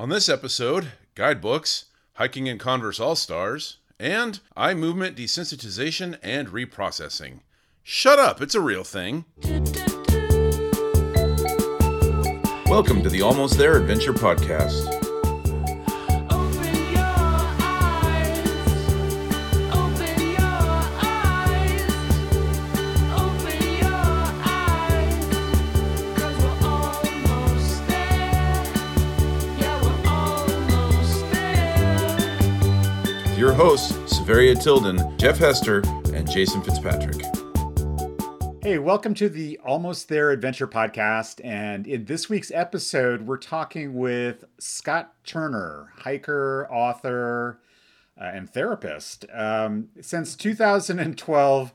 [0.00, 7.40] On this episode, guidebooks, hiking in Converse All Stars, and eye movement desensitization and reprocessing.
[7.82, 9.26] Shut up, it's a real thing.
[12.64, 14.99] Welcome to the Almost There Adventure Podcast.
[33.60, 35.82] Hosts, Severia Tilden, Jeff Hester,
[36.14, 37.20] and Jason Fitzpatrick.
[38.62, 41.44] Hey, welcome to the Almost There Adventure Podcast.
[41.44, 47.60] And in this week's episode, we're talking with Scott Turner, hiker, author,
[48.18, 49.26] uh, and therapist.
[49.30, 51.74] Um, since 2012,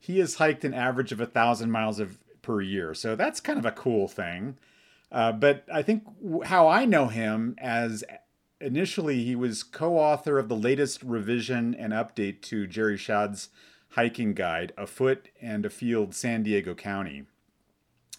[0.00, 2.94] he has hiked an average of a thousand miles of, per year.
[2.94, 4.56] So that's kind of a cool thing.
[5.12, 6.04] Uh, but I think
[6.46, 8.02] how I know him as
[8.60, 13.48] initially he was co-author of the latest revision and update to Jerry Schad's
[13.90, 17.24] hiking guide, Afoot and Afield San Diego County.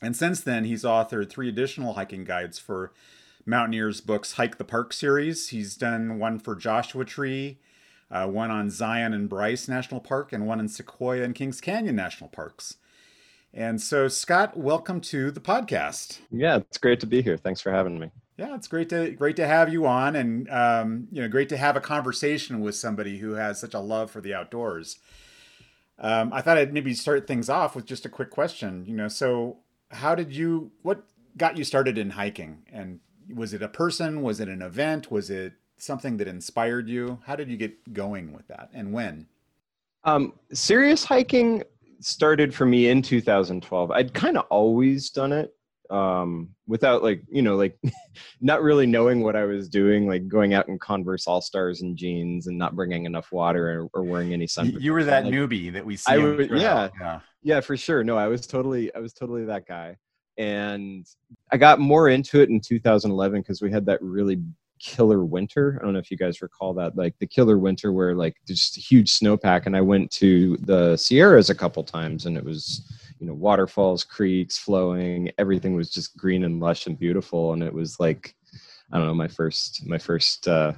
[0.02, 2.94] And since then, he's authored three additional hiking guides for
[3.46, 5.50] Mountaineers Books Hike the Park series.
[5.50, 7.60] He's done one for Joshua Tree,
[8.10, 11.96] uh, one on Zion and Bryce National Park, and one in Sequoia and Kings Canyon
[11.96, 12.78] National Parks.
[13.54, 16.20] And so, Scott, welcome to the podcast.
[16.32, 17.36] Yeah, it's great to be here.
[17.36, 18.12] Thanks for having me.
[18.40, 21.58] Yeah, it's great to great to have you on, and um, you know, great to
[21.58, 24.98] have a conversation with somebody who has such a love for the outdoors.
[25.98, 28.86] Um, I thought I'd maybe start things off with just a quick question.
[28.88, 29.58] You know, so
[29.92, 30.72] how did you?
[30.84, 31.04] What
[31.36, 32.60] got you started in hiking?
[32.72, 33.02] And
[33.36, 34.22] was it a person?
[34.22, 35.12] Was it an event?
[35.12, 37.20] Was it something that inspired you?
[37.26, 39.28] How did you get going with that, and when?
[40.06, 41.64] Um, serious hiking
[42.00, 43.92] started for me in 2012.
[43.92, 45.54] I'd kind of always done it
[45.90, 47.78] um, without like, you know, like
[48.42, 51.98] not really knowing what I was doing, like going out in Converse All Stars and
[51.98, 54.68] jeans and not bringing enough water or, or wearing any sun.
[54.80, 56.12] You were that Like, newbie that we see.
[56.12, 56.90] I would- yeah.
[57.00, 57.20] yeah.
[57.42, 58.04] Yeah, for sure.
[58.04, 59.96] No, I was totally, I was totally that guy.
[60.38, 61.06] And
[61.52, 64.42] I got more into it in 2011 because we had that really
[64.80, 65.78] killer winter.
[65.80, 68.60] I don't know if you guys recall that, like the killer winter where like there's
[68.60, 69.66] just a huge snowpack.
[69.66, 72.82] And I went to the Sierras a couple times and it was,
[73.20, 77.54] you know, waterfalls, creeks flowing, everything was just green and lush and beautiful.
[77.54, 78.36] And it was like,
[78.92, 80.74] I don't know, my first, my first, uh,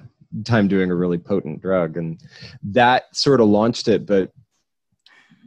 [0.46, 1.98] time doing a really potent drug.
[1.98, 2.20] And
[2.64, 4.06] that sort of launched it.
[4.06, 4.32] But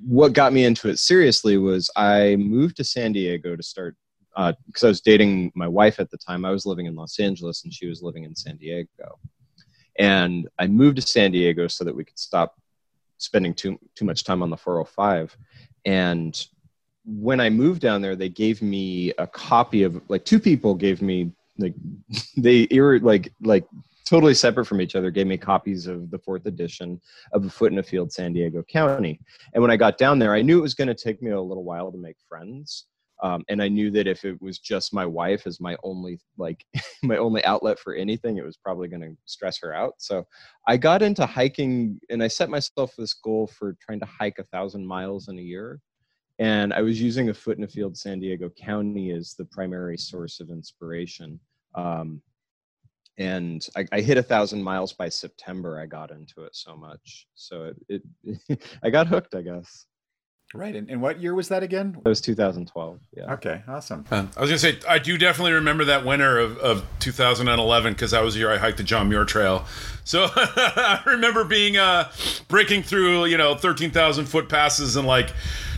[0.06, 3.96] what got me into it seriously was I moved to San Diego to start
[4.66, 6.44] because I was dating my wife at the time.
[6.44, 9.18] I was living in Los Angeles and she was living in San Diego,
[9.98, 12.56] and I moved to San Diego so that we could stop
[13.18, 15.36] spending too too much time on the 405.
[15.86, 16.46] And
[17.04, 21.02] when I moved down there, they gave me a copy of like two people gave
[21.02, 21.74] me like
[22.36, 23.64] they were like like
[24.04, 27.00] totally separate from each other gave me copies of the fourth edition
[27.32, 29.18] of Afoot and Afield san diego county
[29.54, 31.40] and when I got down there, I knew it was going to take me a
[31.40, 32.86] little while to make friends.
[33.22, 36.64] Um, and I knew that if it was just my wife as my only like
[37.02, 39.94] my only outlet for anything, it was probably going to stress her out.
[39.98, 40.26] So
[40.66, 44.44] I got into hiking, and I set myself this goal for trying to hike a
[44.44, 45.80] thousand miles in a year.
[46.38, 50.50] And I was using Afoot and Afield San Diego County as the primary source of
[50.50, 51.38] inspiration.
[51.74, 52.20] Um,
[53.18, 55.78] and I, I hit a thousand miles by September.
[55.78, 58.02] I got into it so much, so it,
[58.48, 59.36] it I got hooked.
[59.36, 59.86] I guess
[60.54, 60.76] Right.
[60.76, 61.98] And, and what year was that again?
[62.04, 63.00] that was 2012.
[63.16, 63.62] Yeah, Okay.
[63.66, 64.04] Awesome.
[64.10, 68.12] Uh, I was gonna say I do definitely remember that winter of, of 2011 because
[68.12, 69.64] that was the year I hiked the John Muir Trail.
[70.04, 72.10] So I remember being uh,
[72.46, 75.32] breaking through you know 13,000 foot passes and like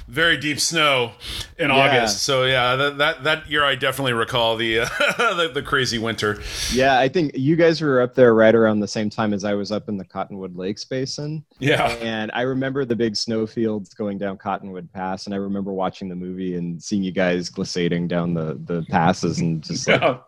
[0.08, 1.12] very deep snow
[1.58, 1.74] in Yeah.
[1.76, 2.22] August.
[2.22, 4.86] So yeah, that, that that year I definitely recall the, uh,
[5.18, 6.40] the the crazy winter.
[6.72, 6.98] yeah.
[6.98, 9.72] I think you guys were up there right around the same time as I was
[9.72, 11.88] up in the Cottonwood Lakes Basin, Yeah.
[12.00, 16.08] and I remember the big snow fields going down Cottonwood Pass, and I remember watching
[16.08, 20.18] the movie and seeing you guys glissading down the the passes, and just like, Yeah.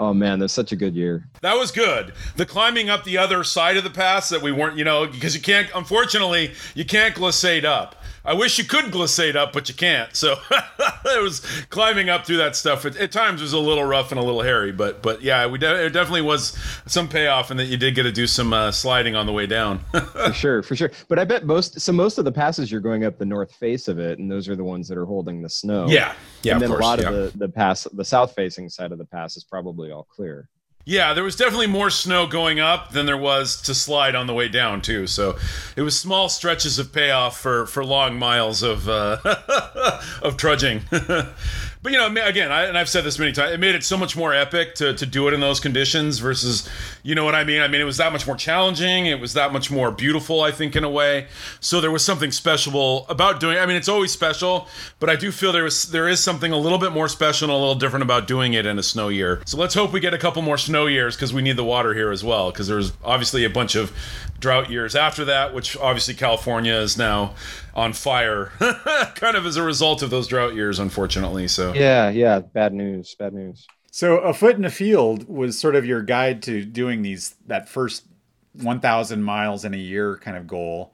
[0.00, 1.28] oh man, that's such a good year.
[1.42, 2.12] That was good.
[2.36, 5.34] The climbing up the other side of the pass that we weren't, you know, because
[5.34, 7.97] you can't, unfortunately, you can't glissade up.
[8.28, 10.14] I wish you could glissade up, but you can't.
[10.14, 11.40] So it was
[11.70, 12.84] climbing up through that stuff.
[12.84, 15.46] At, at times, it was a little rough and a little hairy, but but yeah,
[15.46, 16.54] we de- it definitely was
[16.86, 19.46] some payoff, and that you did get to do some uh, sliding on the way
[19.46, 19.78] down.
[19.92, 20.90] for sure, for sure.
[21.08, 23.88] But I bet most so most of the passes you're going up the north face
[23.88, 25.86] of it, and those are the ones that are holding the snow.
[25.88, 26.80] yeah, yeah, and then course.
[26.80, 27.08] a lot yeah.
[27.08, 30.50] of the the pass, the south facing side of the pass is probably all clear.
[30.88, 34.32] Yeah, there was definitely more snow going up than there was to slide on the
[34.32, 35.06] way down too.
[35.06, 35.36] So
[35.76, 39.18] it was small stretches of payoff for for long miles of uh,
[40.22, 40.84] of trudging.
[41.82, 43.96] But you know, again, I, and I've said this many times, it made it so
[43.96, 46.68] much more epic to, to do it in those conditions versus,
[47.04, 47.62] you know what I mean?
[47.62, 49.06] I mean, it was that much more challenging.
[49.06, 51.28] It was that much more beautiful, I think, in a way.
[51.60, 53.58] So there was something special about doing.
[53.58, 54.66] I mean, it's always special,
[54.98, 57.52] but I do feel there was there is something a little bit more special and
[57.52, 59.40] a little different about doing it in a snow year.
[59.46, 61.94] So let's hope we get a couple more snow years because we need the water
[61.94, 62.50] here as well.
[62.50, 63.92] Because there's obviously a bunch of
[64.40, 67.34] drought years after that, which obviously California is now
[67.78, 68.52] on fire,
[69.14, 71.48] kind of as a result of those drought years, unfortunately.
[71.48, 72.40] So Yeah, yeah.
[72.40, 73.14] Bad news.
[73.18, 73.66] Bad news.
[73.90, 78.04] So, Afoot and Afield was sort of your guide to doing these that first
[78.52, 80.92] 1,000 miles in a year kind of goal.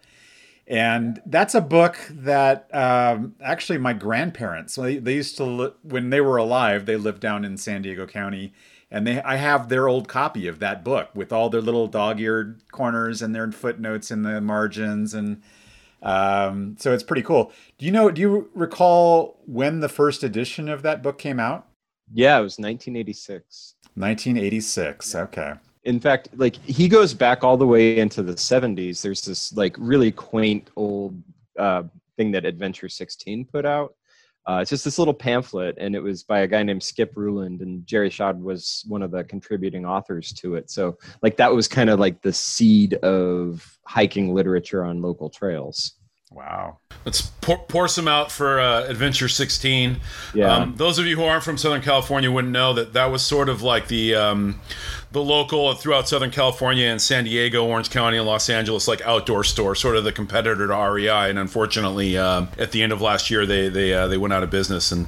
[0.67, 6.11] And that's a book that um, actually my grandparents, they, they used to, li- when
[6.11, 8.53] they were alive, they lived down in San Diego County.
[8.91, 12.63] And they, I have their old copy of that book with all their little dog-eared
[12.71, 15.43] corners and their footnotes in the margins, and
[16.05, 17.51] um, so it's pretty cool.
[17.79, 18.11] Do you know?
[18.11, 21.67] Do you recall when the first edition of that book came out?
[22.13, 23.75] Yeah, it was 1986.
[23.95, 25.15] 1986.
[25.15, 25.55] Okay.
[25.85, 29.77] in fact like he goes back all the way into the 70s there's this like
[29.79, 31.23] really quaint old
[31.59, 31.83] uh,
[32.17, 33.95] thing that adventure 16 put out
[34.47, 37.61] uh, it's just this little pamphlet and it was by a guy named skip ruland
[37.61, 40.71] and jerry schad was one of the contributing authors to it.
[40.71, 45.95] So like that was kind of like the seed of hiking literature on local trails
[46.35, 46.79] Wow.
[47.05, 50.01] Let's pour, pour some out for uh, Adventure 16.
[50.35, 50.53] Yeah.
[50.53, 53.49] Um, those of you who aren't from Southern California wouldn't know that that was sort
[53.49, 54.61] of like the um,
[55.13, 59.45] the local throughout Southern California and San Diego, Orange County, and Los Angeles, like outdoor
[59.45, 61.31] store, sort of the competitor to REI.
[61.31, 64.43] And unfortunately, uh, at the end of last year, they they uh, they went out
[64.43, 64.91] of business.
[64.91, 65.07] And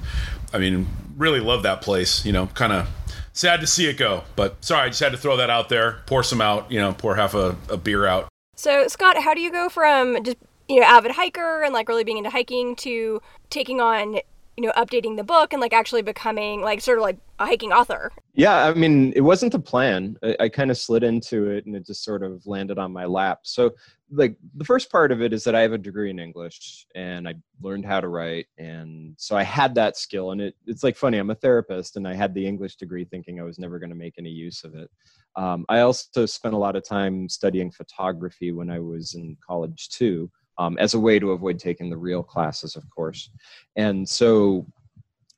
[0.53, 0.87] I mean,
[1.17, 2.25] really love that place.
[2.25, 2.89] You know, kind of
[3.33, 4.23] sad to see it go.
[4.37, 6.03] But sorry, I just had to throw that out there.
[6.07, 6.71] Pour some out.
[6.71, 8.29] You know, pour half a, a beer out.
[8.59, 10.39] So, Scott, how do you go from just
[10.69, 13.21] you know avid hiker and like really being into hiking to
[13.51, 14.15] taking on
[14.57, 17.73] you know updating the book and like actually becoming like sort of like a hiking
[17.73, 18.13] author?
[18.35, 20.17] Yeah, I mean, it wasn't the plan.
[20.23, 23.05] I, I kind of slid into it and it just sort of landed on my
[23.05, 23.41] lap.
[23.43, 23.73] So,
[24.11, 27.29] like, the first part of it is that I have a degree in English and
[27.29, 28.47] I learned how to write.
[28.59, 30.31] And so I had that skill.
[30.31, 33.41] And it, it's like funny, I'm a therapist and I had the English degree thinking
[33.41, 34.91] I was never going to make any use of it.
[35.35, 39.91] Um, I also spent a lot of time studying photography when I was in college,
[39.91, 40.31] too.
[40.59, 43.31] Um, as a way to avoid taking the real classes, of course.
[43.77, 44.67] And so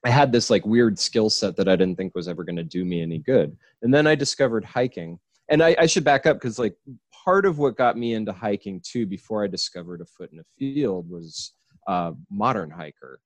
[0.05, 2.63] I had this like weird skill set that I didn't think was ever going to
[2.63, 3.57] do me any good.
[3.83, 5.19] And then I discovered hiking.
[5.49, 6.77] And I, I should back up because like
[7.25, 10.45] part of what got me into hiking too before I discovered a foot in a
[10.57, 11.53] field was
[11.89, 13.21] uh, modern hiker.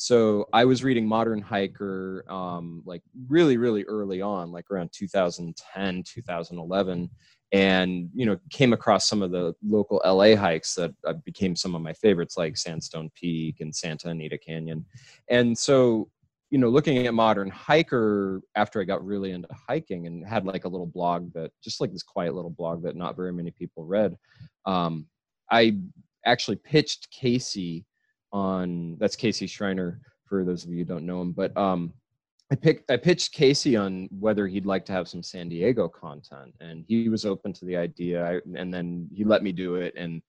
[0.00, 6.04] So I was reading Modern Hiker um, like really, really early on, like around 2010,
[6.04, 7.10] 2011,
[7.52, 11.74] and you know came across some of the local LA hikes that uh, became some
[11.74, 14.84] of my favorites, like Sandstone Peak and Santa Anita Canyon.
[15.30, 16.08] And so
[16.50, 20.64] you know, looking at Modern Hiker after I got really into hiking and had like
[20.64, 23.84] a little blog that just like this quiet little blog that not very many people
[23.84, 24.16] read.
[24.64, 25.06] Um,
[25.50, 25.76] I
[26.24, 27.84] actually pitched Casey
[28.32, 31.92] on that's Casey Schreiner for those of you who don't know him, but um,
[32.50, 36.54] I picked I pitched Casey on whether he'd like to have some San Diego content,
[36.60, 38.24] and he was open to the idea.
[38.24, 40.22] I, and then he let me do it, and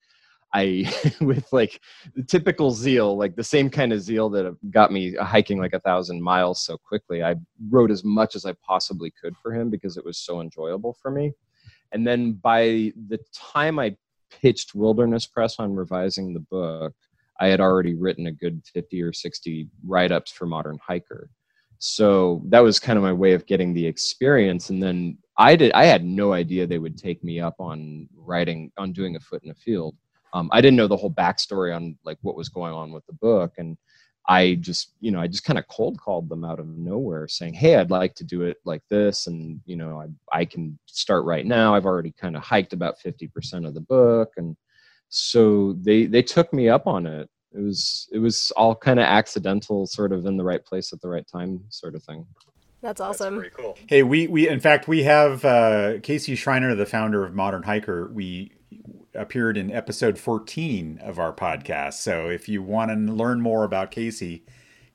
[0.52, 1.80] I, with like
[2.26, 6.22] typical zeal, like the same kind of zeal that got me hiking like a thousand
[6.22, 7.36] miles so quickly, I
[7.70, 11.10] wrote as much as I possibly could for him because it was so enjoyable for
[11.10, 11.32] me.
[11.92, 13.96] And then by the time I
[14.30, 16.94] pitched Wilderness Press on revising the book,
[17.40, 21.30] I had already written a good 50 or 60 write ups for Modern Hiker.
[21.80, 24.68] So that was kind of my way of getting the experience.
[24.68, 28.70] And then I did, I had no idea they would take me up on writing,
[28.76, 29.96] on doing Afoot and Afield.
[30.34, 33.14] Um, I didn't know the whole backstory on like what was going on with the
[33.14, 33.54] book.
[33.56, 33.78] And
[34.28, 37.54] I just, you know, I just kind of cold called them out of nowhere saying,
[37.54, 39.26] Hey, I'd like to do it like this.
[39.26, 41.74] And, you know, I, I can start right now.
[41.74, 44.34] I've already kind of hiked about 50% of the book.
[44.36, 44.54] And
[45.08, 47.30] so they, they took me up on it.
[47.52, 51.00] It was, it was all kind of accidental, sort of in the right place at
[51.00, 52.26] the right time sort of thing.
[52.82, 53.36] That's awesome.
[53.36, 53.76] Pretty cool.
[53.88, 58.08] Hey, we we in fact we have uh, Casey Schreiner, the founder of Modern Hiker.
[58.08, 58.52] We
[59.14, 61.94] appeared in episode 14 of our podcast.
[61.94, 64.44] So if you want to learn more about Casey,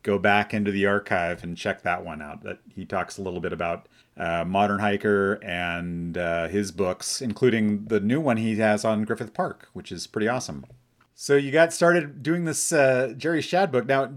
[0.04, 2.44] go back into the archive and check that one out.
[2.44, 7.86] That he talks a little bit about uh, Modern Hiker and uh, his books, including
[7.86, 10.66] the new one he has on Griffith Park, which is pretty awesome.
[11.18, 13.86] So you got started doing this uh, Jerry Schad book.
[13.86, 14.12] Now,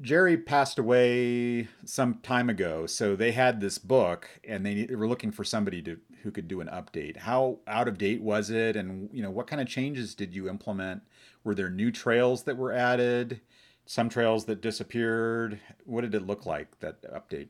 [0.00, 5.06] Jerry passed away some time ago, so they had this book, and they, they were
[5.06, 7.18] looking for somebody to who could do an update.
[7.18, 10.48] How out of date was it, and you know what kind of changes did you
[10.48, 11.02] implement?
[11.44, 13.40] Were there new trails that were added?
[13.86, 15.58] some trails that disappeared.
[15.86, 17.48] What did it look like that update?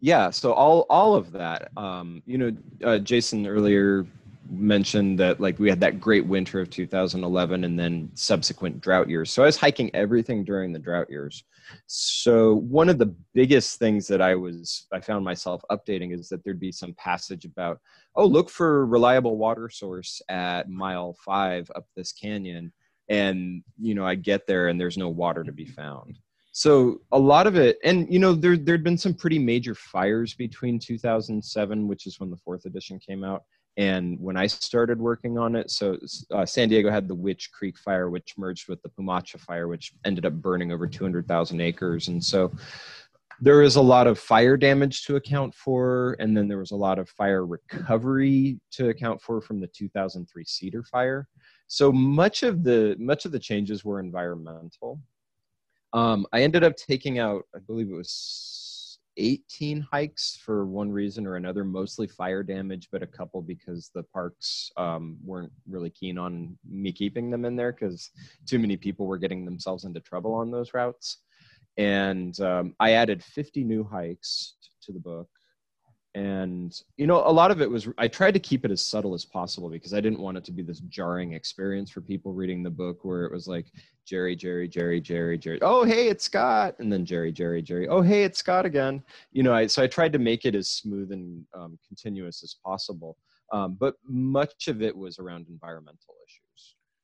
[0.00, 2.52] yeah so all all of that um you know
[2.84, 4.06] uh, jason earlier
[4.50, 9.30] mentioned that like we had that great winter of 2011 and then subsequent drought years.
[9.30, 11.44] So i was hiking everything during the drought years.
[11.86, 16.44] So one of the biggest things that i was i found myself updating is that
[16.44, 17.80] there'd be some passage about
[18.14, 22.72] oh look for reliable water source at mile five up this canyon.
[23.08, 26.18] And you know i get there and there's no water to be found.
[26.52, 30.32] So a lot of it and you know there there'd been some pretty major fires
[30.34, 33.42] between 2007 which is when the fourth edition came out
[33.76, 35.98] and when i started working on it so
[36.32, 39.92] uh, san diego had the witch creek fire which merged with the poomacha fire which
[40.04, 42.08] ended up burning over 200000 acres.
[42.08, 42.52] And so
[43.40, 46.76] there is a lot of fire damage to account for and then there was a
[46.76, 51.28] lot of fire recovery to account for from the 2003 cedar fire.
[51.68, 55.00] So much of the much of the changes were environmental.
[55.92, 58.10] Um, I ended up taking out, I believe it was
[59.16, 64.02] 18 hikes for one reason or another, mostly fire damage, but a couple because the
[64.02, 68.10] parks um, weren't really keen on me keeping them in there because
[68.46, 71.18] too many people were getting themselves into trouble on those routes.
[71.76, 75.28] And um, I added 50 new hikes to the book.
[76.16, 79.12] And, you know, a lot of it was, I tried to keep it as subtle
[79.12, 82.62] as possible because I didn't want it to be this jarring experience for people reading
[82.62, 83.66] the book where it was like,
[84.06, 85.58] Jerry, Jerry, Jerry, Jerry, Jerry.
[85.60, 86.76] Oh, hey, it's Scott.
[86.78, 87.86] And then Jerry, Jerry, Jerry.
[87.88, 89.02] Oh, hey, it's Scott again.
[89.32, 92.56] You know, I, so I tried to make it as smooth and um, continuous as
[92.64, 93.18] possible.
[93.52, 96.45] Um, but much of it was around environmental issues.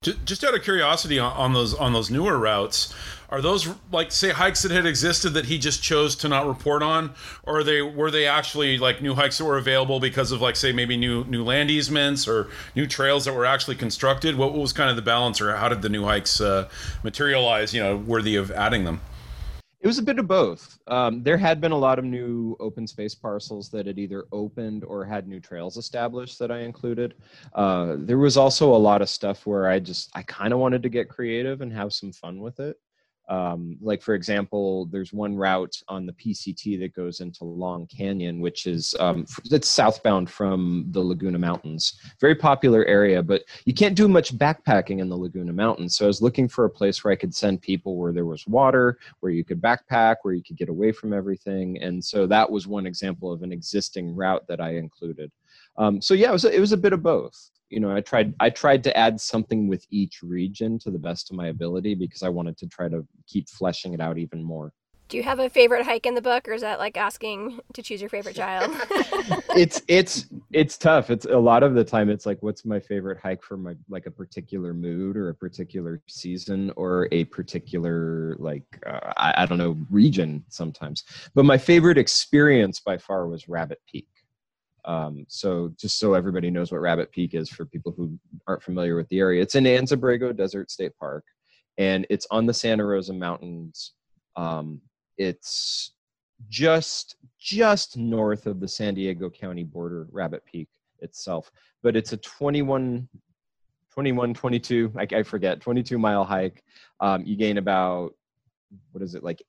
[0.02, 2.92] Ju- Just out of curiosity on, those on those newer routes,
[3.30, 6.82] are those like say hikes that had existed that he just chose to not report
[6.82, 10.54] on, or they were they actually like new hikes that were available because of like
[10.54, 14.37] say maybe new new land easements or new trails that were actually constructed?
[14.37, 16.68] What was kind of the balance, or how did the new hikes uh,
[17.02, 17.73] materialize?
[17.73, 19.00] You know, worthy of adding them.
[19.82, 20.78] It was a bit of both.
[20.86, 24.84] Um, there had been a lot of new open space parcels that had either opened
[24.84, 27.14] or had new trails established that I included.
[27.52, 30.84] Uh, there was also a lot of stuff where I just, I kind of wanted
[30.84, 32.76] to get creative and have some fun with it.
[33.32, 38.40] Um, like, for example, there's one route on the PCT that goes into Long Canyon,
[38.40, 39.24] which is um,
[39.62, 41.94] southbound from the Laguna Mountains.
[42.20, 45.96] Very popular area, but you can't do much backpacking in the Laguna Mountains.
[45.96, 48.46] So I was looking for a place where I could send people where there was
[48.46, 51.82] water, where you could backpack, where you could get away from everything.
[51.82, 55.32] And so that was one example of an existing route that I included.
[55.78, 57.50] Um, so yeah, it was a, it was a bit of both.
[57.72, 61.30] You know, I tried I tried to add something with each region to the best
[61.30, 64.74] of my ability because I wanted to try to keep fleshing it out even more.
[65.08, 67.82] Do you have a favorite hike in the book, or is that like asking to
[67.82, 68.70] choose your favorite child?
[69.56, 71.10] it's it's it's tough.
[71.10, 74.04] It's a lot of the time it's like what's my favorite hike for my like
[74.04, 79.58] a particular mood or a particular season or a particular like uh, I, I don't
[79.58, 81.04] know region sometimes.
[81.34, 84.08] But my favorite experience by far was Rabbit Peak.
[84.84, 88.96] Um, so just so everybody knows what Rabbit Peak is for people who aren't familiar
[88.96, 91.24] with the area, it's in Anza-Borrego Desert State Park,
[91.78, 93.92] and it's on the Santa Rosa Mountains.
[94.36, 94.80] Um,
[95.18, 95.92] it's
[96.48, 100.68] just just north of the San Diego County border, Rabbit Peak
[101.00, 101.50] itself.
[101.82, 103.08] But it's a 21,
[103.92, 106.62] 21, 22, I, I forget, 22 mile hike.
[107.00, 108.14] Um, you gain about,
[108.92, 109.42] what is it, like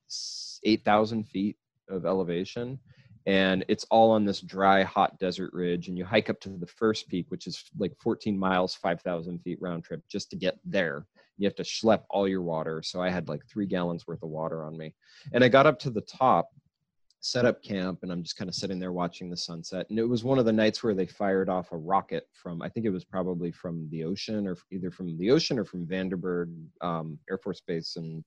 [0.63, 1.57] 8,000 feet
[1.89, 2.79] of elevation.
[3.25, 5.87] And it's all on this dry, hot desert ridge.
[5.87, 9.59] And you hike up to the first peak, which is like 14 miles, 5,000 feet
[9.61, 11.05] round trip just to get there.
[11.37, 12.81] You have to schlep all your water.
[12.83, 14.93] So I had like three gallons worth of water on me.
[15.33, 16.49] And I got up to the top
[17.23, 19.85] set up camp and I'm just kind of sitting there watching the sunset.
[19.89, 22.67] And it was one of the nights where they fired off a rocket from, I
[22.67, 26.53] think it was probably from the ocean or either from the ocean or from Vandenberg
[26.81, 28.23] um, Air Force Base and o-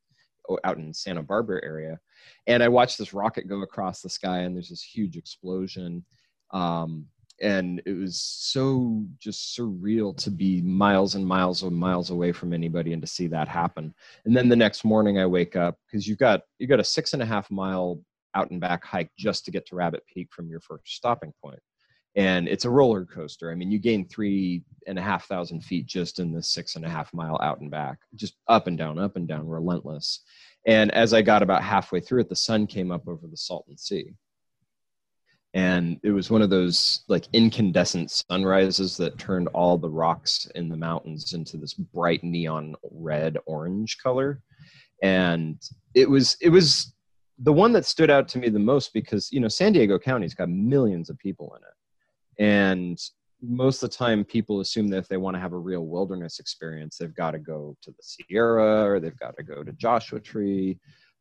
[0.64, 1.98] out in Santa Barbara area.
[2.46, 6.04] And I watched this rocket go across the sky and there's this huge explosion.
[6.52, 7.06] Um,
[7.40, 12.52] and it was so just surreal to be miles and miles and miles away from
[12.52, 13.94] anybody and to see that happen.
[14.24, 16.84] And then the next morning I wake up because you've got you have got a
[16.84, 18.00] six and a half mile
[18.34, 21.60] out and back hike just to get to Rabbit Peak from your first stopping point.
[22.16, 23.50] And it's a roller coaster.
[23.50, 26.85] I mean, you gain three and a half thousand feet just in this six and
[26.85, 30.20] a half mile out and back, just up and down, up and down, relentless.
[30.66, 33.76] And as I got about halfway through it, the sun came up over the Salton
[33.76, 34.14] Sea.
[35.52, 40.68] And it was one of those like incandescent sunrises that turned all the rocks in
[40.68, 44.42] the mountains into this bright neon red orange color.
[45.02, 45.61] And
[45.94, 46.94] it was, it was
[47.38, 50.35] the one that stood out to me the most because you know San Diego County's
[50.35, 51.75] got millions of people in it,
[52.38, 52.99] and
[53.43, 56.38] most of the time people assume that if they want to have a real wilderness
[56.38, 60.21] experience, they've got to go to the Sierra or they've got to go to Joshua
[60.21, 60.78] Tree.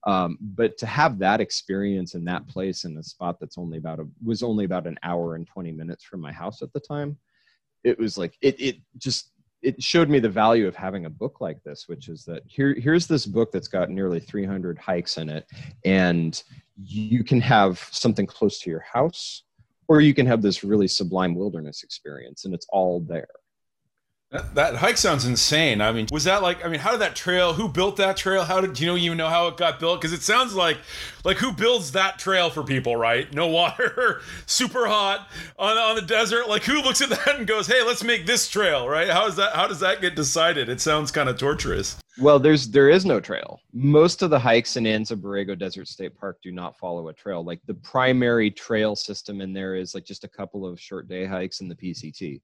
[0.07, 3.99] Um, but to have that experience in that place in a spot that's only about
[3.99, 7.17] a was only about an hour and 20 minutes from my house at the time,
[7.83, 9.31] it was like it it just
[9.63, 12.75] it showed me the value of having a book like this, which is that here
[12.75, 15.47] here's this book that's got nearly 300 hikes in it,
[15.85, 16.43] and
[16.77, 19.43] you can have something close to your house
[19.87, 23.27] or you can have this really sublime wilderness experience and it's all there
[24.53, 25.81] That, hike sounds insane.
[25.81, 26.63] I mean, was that like?
[26.65, 27.53] I mean, how did that trail?
[27.53, 28.43] Who built that trail?
[28.43, 30.01] How did you know even know how it got built?
[30.01, 30.77] Because it sounds like,
[31.23, 33.31] like who builds that trail for people, right?
[33.33, 35.27] No water, super hot
[35.57, 36.47] on on the desert.
[36.49, 39.09] Like who looks at that and goes, "Hey, let's make this trail," right?
[39.09, 39.53] How is that?
[39.53, 40.69] How does that get decided?
[40.69, 41.97] It sounds kind of torturous.
[42.17, 46.15] well there's there is no trail most of the hikes in anza borrego desert state
[46.17, 50.05] park do not follow a trail like the primary trail system in there is like
[50.05, 52.39] just a couple of short day hikes in the pct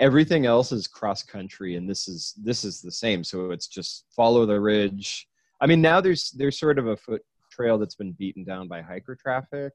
[0.00, 4.04] everything else is cross country and this is this is the same so it's just
[4.14, 5.26] follow the ridge
[5.60, 8.82] i mean now there's there's sort of a foot trail that's been beaten down by
[8.82, 9.72] hiker traffic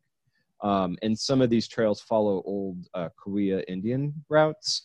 [0.63, 4.83] um, and some of these trails follow old uh, Cahuilla Indian routes.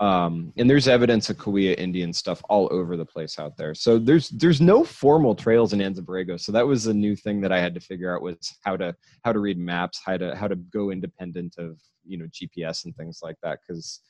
[0.00, 3.74] Um, and there's evidence of Cahuilla Indian stuff all over the place out there.
[3.74, 6.40] So there's there's no formal trails in Anza Borrego.
[6.40, 8.94] So that was a new thing that I had to figure out was how to
[9.24, 12.96] how to read maps, how to how to go independent of you know GPS and
[12.96, 13.58] things like that.
[13.66, 14.00] Because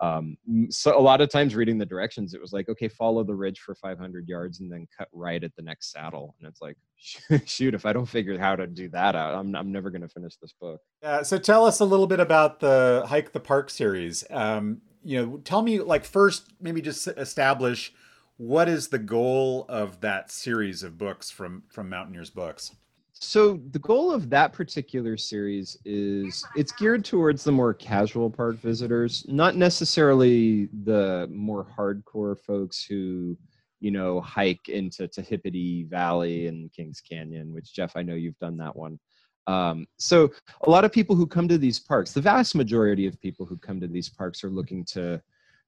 [0.00, 0.36] um,
[0.68, 3.60] so a lot of times reading the directions, it was like, okay, follow the ridge
[3.60, 6.34] for 500 yards and then cut right at the next saddle.
[6.38, 6.76] And it's like,
[7.46, 10.08] shoot, if I don't figure how to do that out, I'm I'm never going to
[10.08, 10.80] finish this book.
[11.02, 14.24] Uh, so tell us a little bit about the Hike the Park series.
[14.30, 17.92] Um, you know, tell me like first, maybe just establish
[18.38, 22.72] what is the goal of that series of books from from Mountaineers Books.
[23.20, 28.56] So the goal of that particular series is it's geared towards the more casual park
[28.56, 33.38] visitors, not necessarily the more hardcore folks who,
[33.80, 38.58] you know, hike into Tehipite Valley and Kings Canyon, which Jeff, I know you've done
[38.58, 38.98] that one.
[39.46, 40.30] Um, so
[40.66, 43.56] a lot of people who come to these parks, the vast majority of people who
[43.56, 45.22] come to these parks are looking to,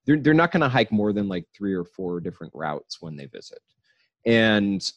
[0.04, 3.16] they're, they're not going to hike more than like three or four different routes when
[3.16, 3.60] they visit.
[4.26, 4.90] And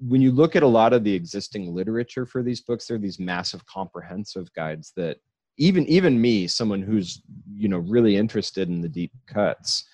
[0.00, 3.00] when you look at a lot of the existing literature for these books, there are
[3.00, 5.18] these massive comprehensive guides that
[5.58, 7.22] even even me, someone who's
[7.54, 9.84] you know really interested in the deep cuts,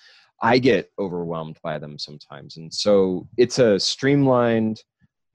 [0.41, 2.57] I get overwhelmed by them sometimes.
[2.57, 4.81] And so it's a streamlined,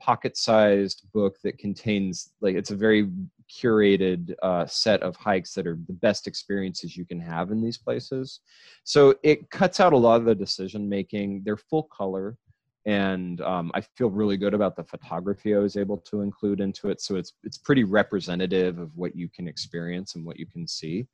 [0.01, 3.11] pocket-sized book that contains like it's a very
[3.51, 7.79] curated uh, set of hikes that are the best experiences you can have in these
[7.79, 8.41] places.
[8.85, 11.43] So it cuts out a lot of the decision making.
[11.45, 12.37] They're full color
[12.87, 16.89] and um, I feel really good about the photography I was able to include into
[16.89, 17.01] it.
[17.01, 21.07] So it's it's pretty representative of what you can experience and what you can see,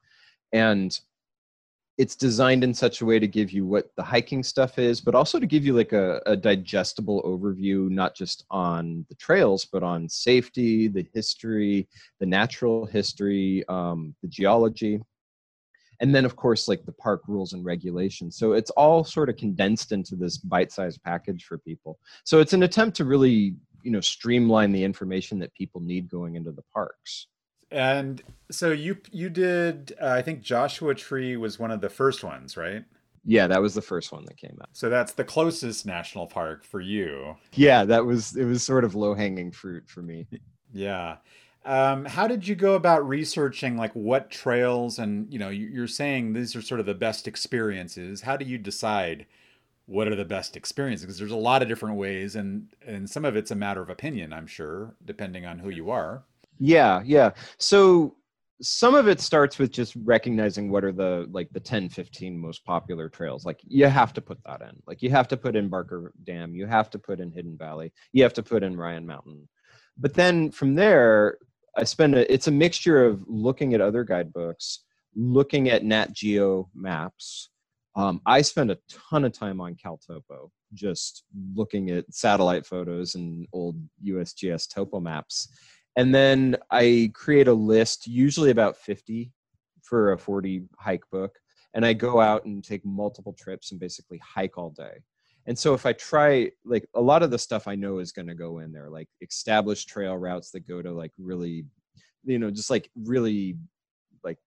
[0.52, 0.98] and
[1.98, 5.14] it's designed in such a way to give you what the hiking stuff is, but
[5.14, 9.82] also to give you like a, a digestible overview, not just on the trails, but
[9.82, 11.86] on safety, the history,
[12.18, 15.02] the natural history, um, the geology
[16.00, 19.36] and then of course like the park rules and regulations so it's all sort of
[19.36, 24.00] condensed into this bite-sized package for people so it's an attempt to really you know
[24.00, 27.26] streamline the information that people need going into the parks
[27.70, 32.24] And so you you did uh, I think Joshua Tree was one of the first
[32.24, 32.84] ones, right?
[33.24, 36.64] yeah that was the first one that came out So that's the closest national park
[36.64, 37.36] for you.
[37.54, 40.26] yeah that was it was sort of low-hanging fruit for me
[40.72, 41.16] Yeah.
[41.64, 45.86] Um, how did you go about researching like what trails and you know you- you're
[45.86, 48.22] saying these are sort of the best experiences.
[48.22, 49.26] How do you decide
[49.86, 51.06] what are the best experiences?
[51.06, 53.90] Because there's a lot of different ways, and and some of it's a matter of
[53.90, 56.24] opinion, I'm sure, depending on who you are.
[56.58, 57.32] Yeah, yeah.
[57.58, 58.16] So
[58.62, 62.64] some of it starts with just recognizing what are the like the 10, 15 most
[62.64, 63.44] popular trails.
[63.46, 64.82] Like you have to put that in.
[64.86, 67.92] Like you have to put in Barker Dam, you have to put in Hidden Valley,
[68.12, 69.48] you have to put in Ryan Mountain.
[69.96, 71.38] But then from there,
[71.76, 74.80] I spend a, it's a mixture of looking at other guidebooks,
[75.14, 77.50] looking at Nat Geo maps.
[77.96, 83.46] Um, I spend a ton of time on CalTopo, just looking at satellite photos and
[83.52, 85.48] old USGS topo maps
[85.96, 89.32] and then I create a list, usually about 50
[89.82, 91.36] for a 40 hike book,
[91.74, 94.98] and I go out and take multiple trips and basically hike all day.
[95.46, 98.28] And so if I try, like a lot of the stuff I know is going
[98.28, 101.64] to go in there, like established trail routes that go to like really,
[102.24, 103.56] you know, just like really
[104.22, 104.38] like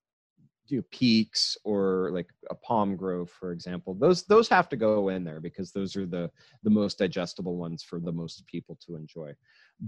[0.67, 3.95] you know, peaks or like a palm grove, for example.
[3.95, 6.29] Those those have to go in there because those are the
[6.63, 9.34] the most digestible ones for the most people to enjoy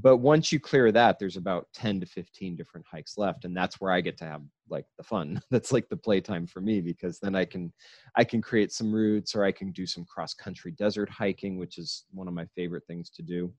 [0.02, 3.80] but once you clear that there's about 10 to 15 different hikes left and that's
[3.80, 5.42] where i get to have like the fun.
[5.52, 7.72] That's like the playtime for me because then i can
[8.16, 11.78] i can create some routes or i can do some cross country desert hiking which
[11.78, 13.54] is one of my favorite things to do.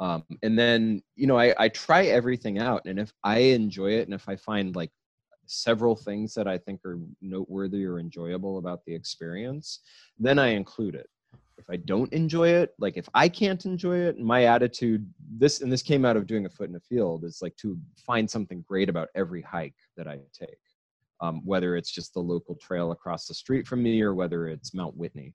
[0.00, 4.06] Um, and then you know I, I try everything out and if i enjoy it
[4.06, 4.90] and if i find like
[5.46, 9.80] several things that i think are noteworthy or enjoyable about the experience
[10.18, 11.08] then i include it
[11.58, 15.70] if i don't enjoy it like if i can't enjoy it my attitude this and
[15.72, 19.08] this came out of doing Afoot and Afield is like to find something great about
[19.14, 20.58] every hike that i take
[21.20, 24.74] um, whether it's just the local trail across the street from me or whether it's
[24.74, 25.32] mount whitney.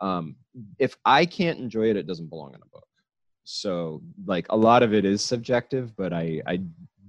[0.00, 0.36] Um,
[0.78, 2.86] if i can't enjoy it it doesn't belong in a book.
[3.44, 6.60] So like a lot of it is subjective but i i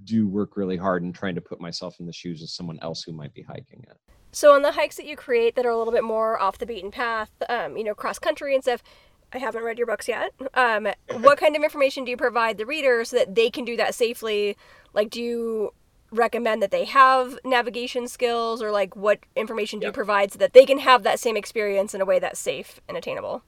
[0.03, 3.03] do work really hard in trying to put myself in the shoes of someone else
[3.03, 3.97] who might be hiking it
[4.33, 6.65] So on the hikes that you create that are a little bit more off the
[6.65, 8.83] beaten path, um, you know, cross country and stuff.
[9.31, 10.31] I haven't read your books yet.
[10.55, 10.87] Um,
[11.21, 13.95] what kind of information do you provide the reader so that they can do that
[13.95, 14.57] safely?
[14.93, 15.73] Like, do you
[16.11, 20.53] recommend that they have navigation skills, or like what information do you provide so that
[20.53, 23.43] they can have that same experience in a way that's safe and attainable?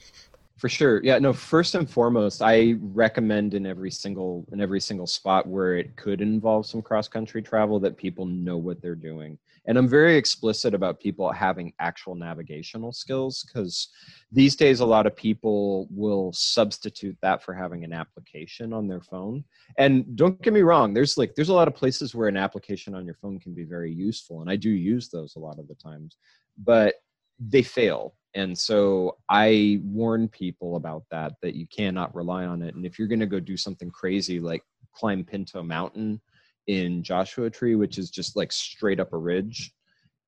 [0.58, 1.04] For sure.
[1.04, 5.78] Yeah, no, first and foremost, I recommend in every single in every single spot where
[5.78, 9.38] it could involve some cross country travel that people know what they're doing.
[9.68, 13.90] And I'm very explicit about people having actual navigational skills cuz
[14.32, 19.02] these days a lot of people will substitute that for having an application on their
[19.02, 19.44] phone.
[19.78, 22.96] And don't get me wrong, there's like there's a lot of places where an application
[22.96, 25.68] on your phone can be very useful and I do use those a lot of
[25.68, 26.18] the times.
[26.58, 26.96] But
[27.40, 32.76] they fail and so i warn people about that that you cannot rely on it
[32.76, 36.22] and if you're going to go do something crazy like climb pinto mountain
[36.68, 39.74] in joshua tree which is just like straight up a ridge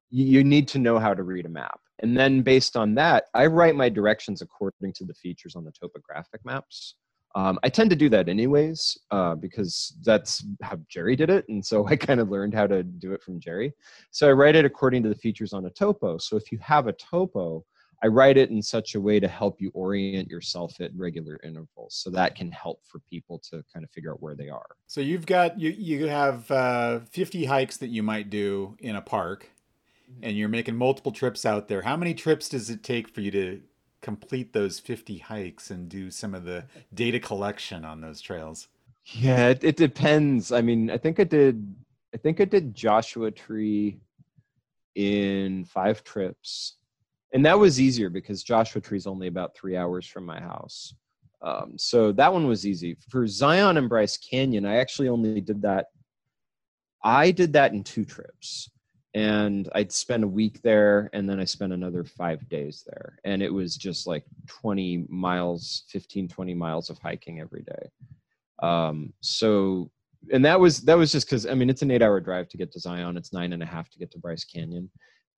[0.10, 1.80] you, need to know how to read a map.
[2.00, 5.71] And then based on that i write my directions according to the features on the
[5.71, 6.95] topographic maps.
[7.36, 11.65] Um, i tend to do that anyways uh, because that's how jerry did it and
[11.65, 13.73] so i kind of learned how to do it from jerry.
[14.12, 16.17] So I write it according to the features on a topo.
[16.17, 17.65] So if you have a topo,
[18.03, 21.95] I write it in such a way to help you orient yourself at regular intervals.
[21.95, 24.67] So that can help for people to kind of figure out where they are.
[24.86, 29.01] So you've got you you have uh, 50 hikes that you might do in a
[29.01, 29.49] park,
[30.21, 31.81] and you're making multiple trips out there.
[31.81, 33.62] How many trips does it take for you to
[34.01, 38.67] complete those 50 hikes and do some of the data collection on those trails?
[39.05, 40.51] Yeah, it, it depends.
[40.51, 41.75] I mean, I think I did
[42.13, 43.99] I think I did Joshua Tree
[44.95, 46.75] in five trips.
[47.33, 50.93] And that was easier because Joshua Tree is only about three hours from my house.
[51.41, 52.97] Um, so that one was easy.
[53.09, 55.87] For Zion and Bryce Canyon, I actually only did that.
[57.03, 58.69] I did that in two trips.
[59.13, 63.17] And I'd spend a week there and then I spent another five days there.
[63.23, 67.89] And it was just like 20 miles, 15, 20 miles of hiking every day.
[68.61, 69.89] Um, so
[70.31, 72.57] and that was that was just because I mean it's an eight hour drive to
[72.57, 73.17] get to Zion.
[73.17, 74.89] It's nine and a half to get to Bryce Canyon.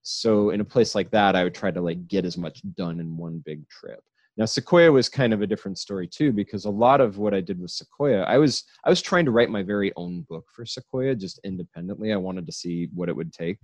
[0.01, 2.99] So in a place like that, I would try to like get as much done
[2.99, 4.01] in one big trip.
[4.37, 7.41] Now Sequoia was kind of a different story too because a lot of what I
[7.41, 10.65] did with Sequoia, I was I was trying to write my very own book for
[10.65, 12.13] Sequoia just independently.
[12.13, 13.57] I wanted to see what it would take.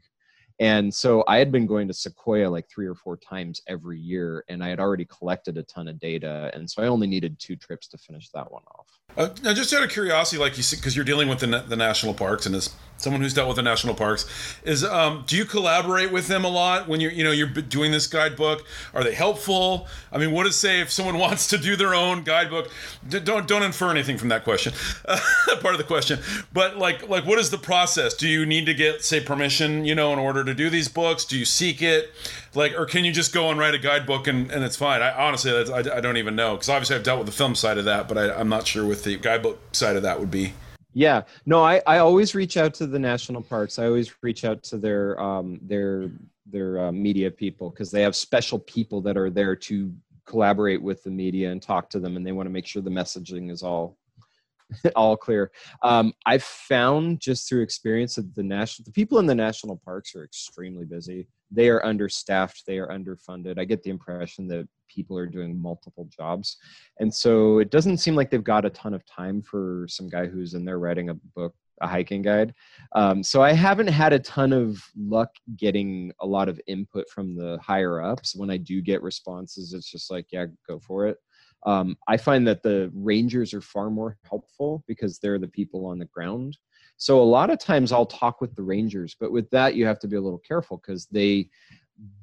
[0.60, 4.46] And so I had been going to Sequoia like three or four times every year,
[4.48, 6.50] and I had already collected a ton of data.
[6.54, 8.88] And so I only needed two trips to finish that one off.
[9.18, 11.76] Uh, now, just out of curiosity, like you see, because you're dealing with the, the
[11.76, 14.26] national parks, and as someone who's dealt with the national parks,
[14.66, 17.94] is um, do you collaborate with them a lot when you're you know you're doing
[17.94, 18.66] this guidebook?
[18.94, 19.88] Are they helpful?
[20.12, 22.70] I mean, what to say if someone wants to do their own guidebook?
[23.08, 24.74] D- don't don't infer anything from that question,
[25.62, 26.20] part of the question.
[26.52, 28.16] But like like what is the process?
[28.16, 31.26] Do you need to get say permission, you know, in order to do these books?
[31.26, 32.12] Do you seek it?
[32.54, 35.02] Like, or can you just go and write a guidebook and, and it's fine?
[35.02, 37.78] I honestly, I, I don't even know because obviously I've dealt with the film side
[37.78, 40.54] of that, but I, I'm not sure what the guidebook side of that would be.
[40.94, 43.80] Yeah, no, I, I always reach out to the national parks.
[43.80, 46.10] I always reach out to their um, their
[46.46, 49.94] their uh, media people because they have special people that are there to
[50.26, 52.90] collaborate with the media and talk to them, and they want to make sure the
[52.90, 53.98] messaging is all
[54.96, 55.52] all clear.
[55.84, 60.16] Um, I've found just through experience that the national the people in the national parks
[60.16, 61.28] are extremely busy.
[61.52, 62.64] They are understaffed.
[62.66, 63.60] They are underfunded.
[63.60, 66.58] I get the impression that people are doing multiple jobs,
[67.00, 70.26] and so it doesn't seem like they've got a ton of time for some guy
[70.26, 72.54] who's in there writing a book, a hiking guide.
[72.94, 77.36] Um, so I haven't had a ton of luck getting a lot of input from
[77.36, 78.36] the higher ups.
[78.36, 81.18] When I do get responses, it's just like, yeah, go for it.
[81.66, 85.98] Um, I find that the rangers are far more helpful because they're the people on
[85.98, 86.58] the ground.
[86.98, 90.00] So a lot of times I'll talk with the rangers, but with that you have
[90.00, 91.50] to be a little careful because they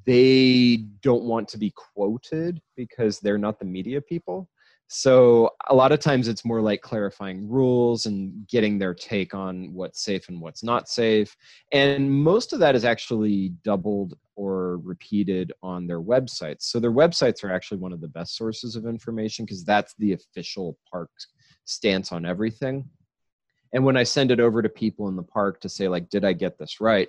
[0.05, 4.49] they don't want to be quoted because they're not the media people.
[4.95, 9.73] So a lot of times it's more like clarifying rules and getting their take on
[9.73, 11.35] what's safe and what's not safe.
[11.73, 16.65] And most of that is actually doubled or repeated on their websites.
[16.65, 20.13] So their websites are actually one of the best sources of information because that's the
[20.13, 21.29] official park's
[21.65, 22.87] stance on everything.
[23.73, 26.23] And when I send it over to people in the park to say, like, did
[26.23, 27.09] I get this right?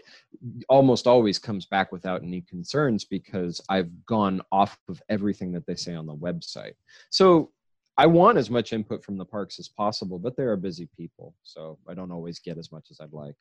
[0.70, 5.76] Almost always comes back without any concerns because I've gone off of everything that they
[5.76, 6.76] say on the website.
[7.10, 7.52] So
[7.98, 11.36] I want as much input from the parks as possible, but they are busy people.
[11.44, 13.36] So I don't always get as much as I'd like.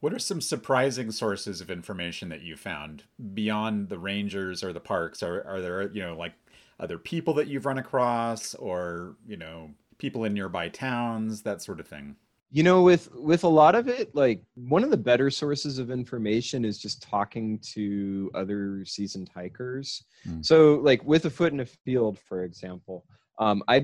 [0.00, 3.02] What are some surprising sources of information that you found
[3.34, 5.22] beyond the rangers or the parks?
[5.22, 6.32] Are are there you know like
[6.78, 11.80] other people that you've run across, or you know people in nearby towns, that sort
[11.80, 12.16] of thing?
[12.52, 15.88] you know with with a lot of it like one of the better sources of
[15.88, 20.44] information is just talking to other seasoned hikers Mm.
[20.44, 23.04] so like with Afoot and Afield for example
[23.40, 23.76] um, i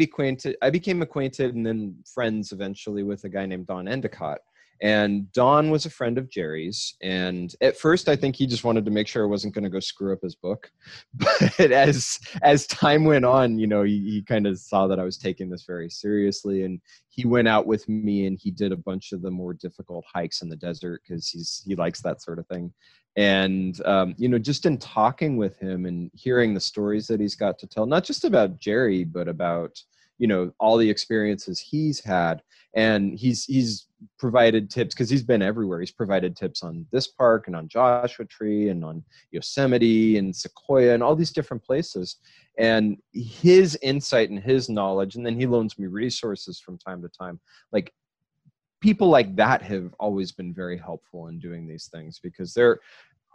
[0.62, 4.38] i became acquainted and then friends eventually with a guy named don endicott.
[4.82, 6.94] And don was a friend of jerry's.
[7.02, 9.70] And at first i think he just wanted to make sure i wasn't going to
[9.70, 10.70] go screw up his book.
[11.58, 15.04] But as as time went on you know he, he kind of saw that i
[15.04, 16.64] was taking this very seriously.
[16.64, 20.04] And he went out with me and he did a bunch of the more difficult
[20.12, 22.72] hikes in the desert because he's he likes that sort of thing
[23.16, 27.34] and um, you know just in talking with him and hearing the stories that he's
[27.34, 29.80] got to tell not just about jerry but about
[30.18, 32.42] you know all the experiences he's had.
[32.74, 33.86] And he's he's
[34.18, 35.80] provided tips because he's been everywhere.
[35.80, 40.92] He's provided tips on this park and on joshua tree and on yosemite and sequoia
[40.92, 42.16] and all these different places.
[42.58, 47.08] And his insight and his knowledge and then he loans me resources from time to
[47.08, 47.40] time
[47.72, 47.92] like
[48.80, 52.78] people like that have always been very helpful in doing these things because they're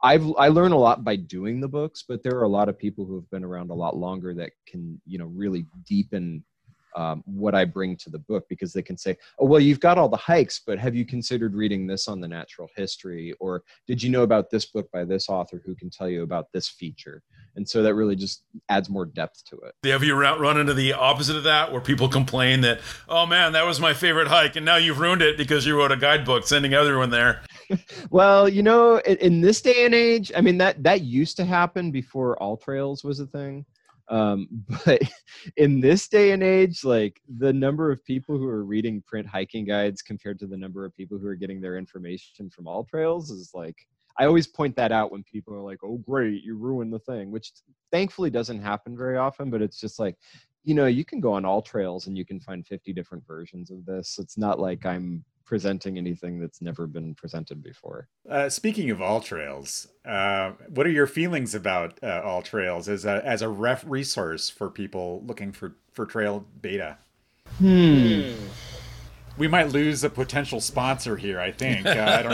[0.04, 2.77] I've I learn a lot by doing the books, but there are a lot of
[2.77, 6.43] people who have been around a lot longer that can you know really deepen
[6.95, 9.97] um, what I bring to the book because they can say, oh well, you've got
[9.97, 14.01] all the hikes, but have you considered reading this on the natural history, or did
[14.01, 17.21] you know about this book by this author who can tell you about this feature?
[17.56, 19.90] And so that really just adds more depth to it.
[19.90, 23.66] Have you run into the opposite of that, where people complain that, oh man, that
[23.66, 26.74] was my favorite hike, and now you've ruined it because you wrote a guidebook sending
[26.74, 27.42] everyone there?
[28.10, 31.46] Well, you know, in, in this day and age, I mean that that used to
[31.46, 33.66] happen before all trails was a thing.
[34.10, 34.48] Um,
[34.86, 35.02] but
[35.58, 39.66] in this day and age, like the number of people who are reading print hiking
[39.66, 43.32] guides compared to the number of people who are getting their information from all trails
[43.32, 46.93] is like I always point that out when people are like, "Oh, great, you ruined
[46.93, 47.52] the thing," which
[47.91, 49.50] thankfully doesn't happen very often.
[49.50, 50.17] But it's just like,
[50.63, 53.71] you know, you can go on all trails and you can find 50 different versions
[53.71, 54.17] of this.
[54.19, 58.08] It's not like I'm presenting anything that's never been presented before.
[58.30, 63.04] Uh, speaking of all trails, uh, what are your feelings about uh, all trails as
[63.04, 66.97] a as a ref resource for people looking for for trail data?
[67.58, 68.32] Hmm.
[69.41, 71.39] We might lose a potential sponsor here.
[71.39, 71.84] I think.
[71.88, 72.32] Uh, I don't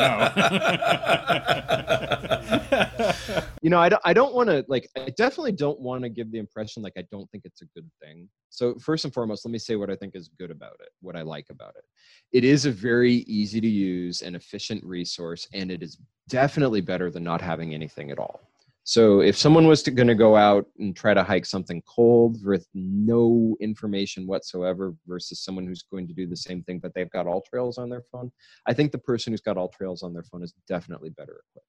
[3.31, 3.43] know.
[3.61, 6.29] you know, I don't, I don't want to like, I definitely don't want to give
[6.33, 8.27] the impression like I don't think it's a good thing.
[8.49, 11.15] So first and foremost, let me say what I think is good about it, what
[11.15, 11.85] I like about it.
[12.33, 17.09] It is a very easy to use and efficient resource, and it is definitely better
[17.09, 18.41] than not having anything at all.
[18.87, 22.65] So if someone was going to go out and try to hike something cold with
[22.73, 27.27] no information whatsoever versus someone who's going to do the same thing but they've got
[27.27, 28.31] all trails on their phone,
[28.65, 31.67] I think the person who's got all trails on their phone is definitely better equipped.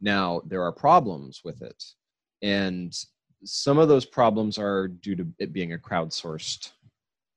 [0.00, 1.82] Now, there are problems with it.
[2.42, 2.96] And
[3.42, 6.70] some of those problems are due to it being a crowdsourced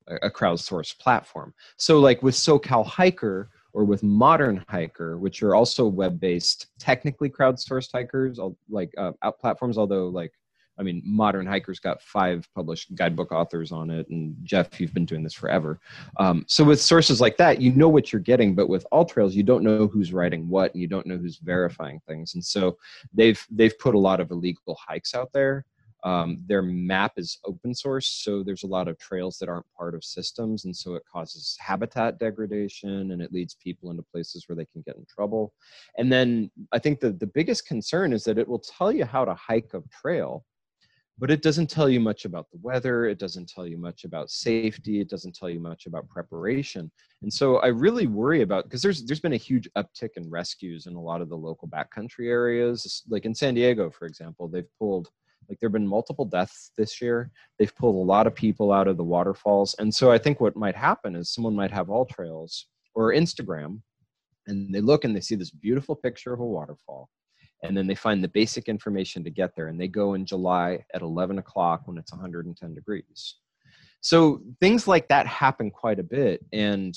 [0.08, 1.52] a crowdsourced platform.
[1.78, 7.92] So like with SoCal Hiker or with Modern Hiker, which are also web-based, technically crowdsourced
[7.94, 9.78] hikers, like uh, out platforms.
[9.78, 10.32] Although, like,
[10.80, 15.06] I mean, Modern Hiker's got five published guidebook authors on it, and Jeff, you've been
[15.06, 15.80] doing this forever.
[16.18, 19.36] Um, so with sources like that, you know what you're getting, but with All Trails,
[19.36, 22.34] you don't know who's writing what, and you don't know who's verifying things.
[22.36, 22.78] And so
[23.14, 25.66] they've they've put a lot of illegal hikes out there.
[26.06, 29.96] Um, their map is open source, so there's a lot of trails that aren't part
[29.96, 34.56] of systems, and so it causes habitat degradation and it leads people into places where
[34.56, 35.52] they can get in trouble.
[35.98, 39.26] And then I think the, the biggest concern is that it will tell you how
[39.26, 40.46] to hike a trail,
[41.18, 44.30] but it doesn't tell you much about the weather, it doesn't tell you much about
[44.30, 46.92] safety, it doesn't tell you much about preparation.
[47.24, 50.86] And so I really worry about because there's there's been a huge uptick in rescues
[50.86, 53.02] in a lot of the local backcountry areas.
[53.10, 55.10] Like in San Diego, for example, they've pulled
[55.50, 57.32] like there have been multiple deaths this year.
[57.58, 59.76] They've pulled a lot of people out of the waterfalls.
[59.80, 63.82] And so I think what might happen is someone might have all trails or Instagram
[64.48, 67.10] and they look and they see this beautiful picture of a waterfall.
[67.64, 69.68] And then they find the basic information to get there.
[69.68, 73.36] And they go in July at 11 o'clock when it's 110 degrees.
[74.02, 76.96] so things like that happen quite a bit and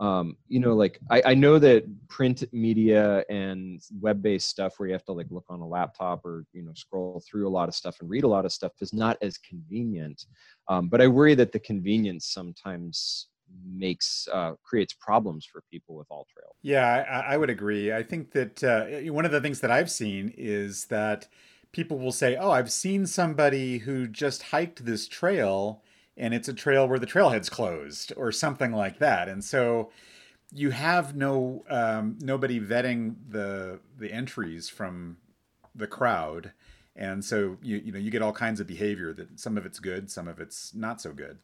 [0.00, 4.92] um, you know like I, I know that print media and web-based stuff where you
[4.92, 7.74] have to like look on a laptop or you know scroll through a lot of
[7.74, 10.26] stuff and read a lot of stuff is not as convenient
[10.68, 13.28] um, but i worry that the convenience sometimes
[13.64, 17.92] makes uh, creates problems for people with all trail Yeah, I, I would agree.
[17.92, 21.28] I think that uh, one of the things that I've seen is that
[21.72, 25.82] people will say, "Oh, I've seen somebody who just hiked this trail,
[26.16, 29.90] and it's a trail where the trailhead's closed, or something like that." And so
[30.52, 35.16] you have no um, nobody vetting the the entries from
[35.74, 36.52] the crowd,
[36.94, 39.80] and so you you know you get all kinds of behavior that some of it's
[39.80, 41.38] good, some of it's not so good.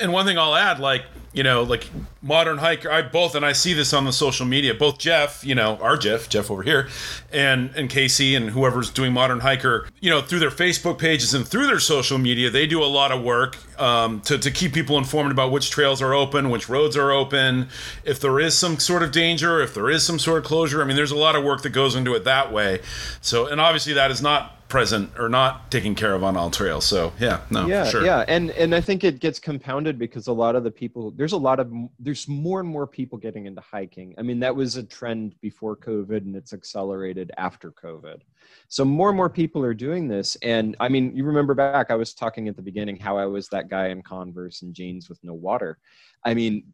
[0.00, 1.88] And one thing I'll add, like you know, like
[2.22, 4.74] modern hiker, I both, and I see this on the social media.
[4.74, 6.88] Both Jeff, you know, our Jeff, Jeff over here,
[7.32, 11.46] and and Casey and whoever's doing modern hiker, you know, through their Facebook pages and
[11.46, 14.96] through their social media, they do a lot of work um, to to keep people
[14.96, 17.68] informed about which trails are open, which roads are open,
[18.04, 20.82] if there is some sort of danger, if there is some sort of closure.
[20.82, 22.80] I mean, there's a lot of work that goes into it that way.
[23.20, 26.86] So, and obviously that is not present or not taken care of on all trails.
[26.86, 28.04] So yeah, no, yeah sure.
[28.04, 31.32] yeah and and i think it gets compounded because a lot of the people there's
[31.32, 34.76] a lot of there's more and more people getting into hiking i mean that was
[34.76, 38.20] a trend before covid and it's accelerated after covid
[38.68, 41.94] so more and more people are doing this and i mean you remember back i
[41.94, 45.22] was talking at the beginning how i was that guy in converse and jeans with
[45.22, 45.78] no water
[46.24, 46.64] i mean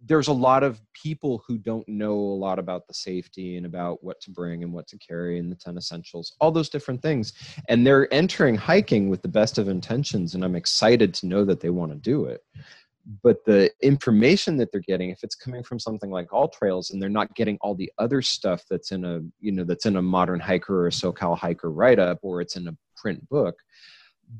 [0.00, 4.02] there's a lot of people who don't know a lot about the safety and about
[4.02, 7.32] what to bring and what to carry and the 10 essentials, all those different things.
[7.68, 10.34] And they're entering hiking with the best of intentions.
[10.34, 12.42] And I'm excited to know that they want to do it.
[13.22, 17.00] But the information that they're getting, if it's coming from something like All Trails and
[17.00, 20.02] they're not getting all the other stuff that's in a, you know, that's in a
[20.02, 23.56] modern hiker or a SoCal hiker write up or it's in a print book,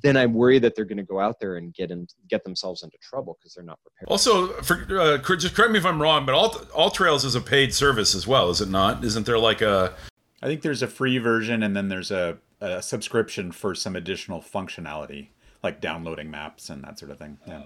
[0.03, 2.83] then I worry that they're going to go out there and get in, get themselves
[2.83, 4.09] into trouble because they're not prepared.
[4.09, 7.41] Also, for, uh, just correct me if I'm wrong, but all all trails is a
[7.41, 9.05] paid service as well, is it not?
[9.05, 9.95] Isn't there like a
[10.43, 14.41] I think there's a free version and then there's a, a subscription for some additional
[14.41, 15.29] functionality,
[15.63, 17.39] like downloading maps and that sort of thing.
[17.47, 17.63] Yeah.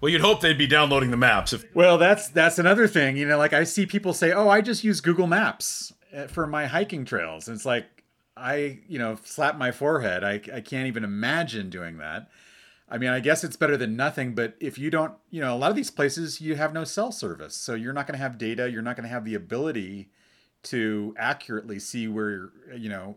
[0.00, 3.16] well, you'd hope they'd be downloading the maps if Well, that's that's another thing.
[3.16, 6.46] You know, like I see people say, "Oh, I just use Google Maps uh, for
[6.46, 7.97] my hiking trails." And it's like
[8.38, 10.24] I, you know, slap my forehead.
[10.24, 12.28] I I can't even imagine doing that.
[12.90, 15.58] I mean, I guess it's better than nothing, but if you don't, you know, a
[15.58, 17.54] lot of these places you have no cell service.
[17.54, 20.10] So you're not going to have data, you're not going to have the ability
[20.64, 23.16] to accurately see where, you know,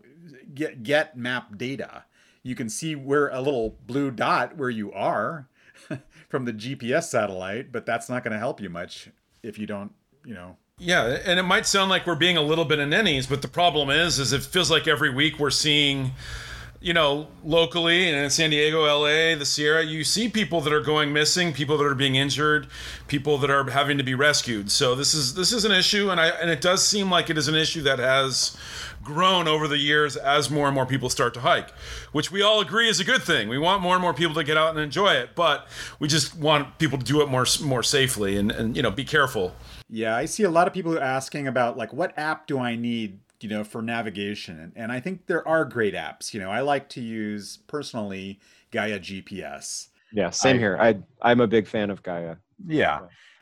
[0.54, 2.04] get get map data.
[2.44, 5.48] You can see where a little blue dot where you are
[6.30, 9.10] from the GPS satellite, but that's not going to help you much
[9.42, 9.94] if you don't,
[10.26, 10.58] you know.
[10.84, 13.48] Yeah, and it might sound like we're being a little bit of ninnies, but the
[13.48, 16.14] problem is, is it feels like every week we're seeing,
[16.80, 20.82] you know, locally and in San Diego, LA, the Sierra, you see people that are
[20.82, 22.66] going missing, people that are being injured,
[23.08, 24.72] people that are having to be rescued.
[24.72, 27.38] So this is this is an issue, and I and it does seem like it
[27.38, 28.58] is an issue that has
[29.04, 31.70] grown over the years as more and more people start to hike,
[32.12, 33.50] which we all agree is a good thing.
[33.50, 35.68] We want more and more people to get out and enjoy it, but
[36.00, 39.06] we just want people to do it more more safely and and you know be
[39.06, 39.54] careful.
[39.92, 43.20] Yeah, I see a lot of people asking about like what app do I need,
[43.42, 44.58] you know, for navigation.
[44.58, 46.34] And, and I think there are great apps.
[46.34, 48.40] You know, I like to use personally
[48.72, 49.90] Gaia GPS.
[50.14, 50.78] Yeah, same I- here.
[50.80, 52.38] I I'm a big fan of Gaia.
[52.66, 53.02] Yeah.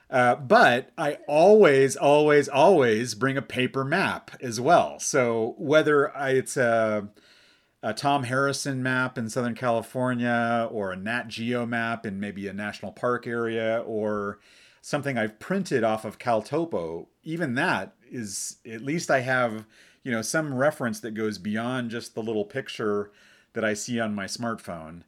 [0.10, 5.00] Uh, but I always, always, always bring a paper map as well.
[5.00, 7.10] So whether I, it's a,
[7.84, 12.54] a Tom Harrison map in Southern California or a Nat Geo map in maybe a
[12.54, 14.40] national park area or
[14.82, 19.66] something I've printed off of Caltopo, even that is at least I have,
[20.04, 23.12] you know, some reference that goes beyond just the little picture
[23.54, 25.04] that I see on my smartphone.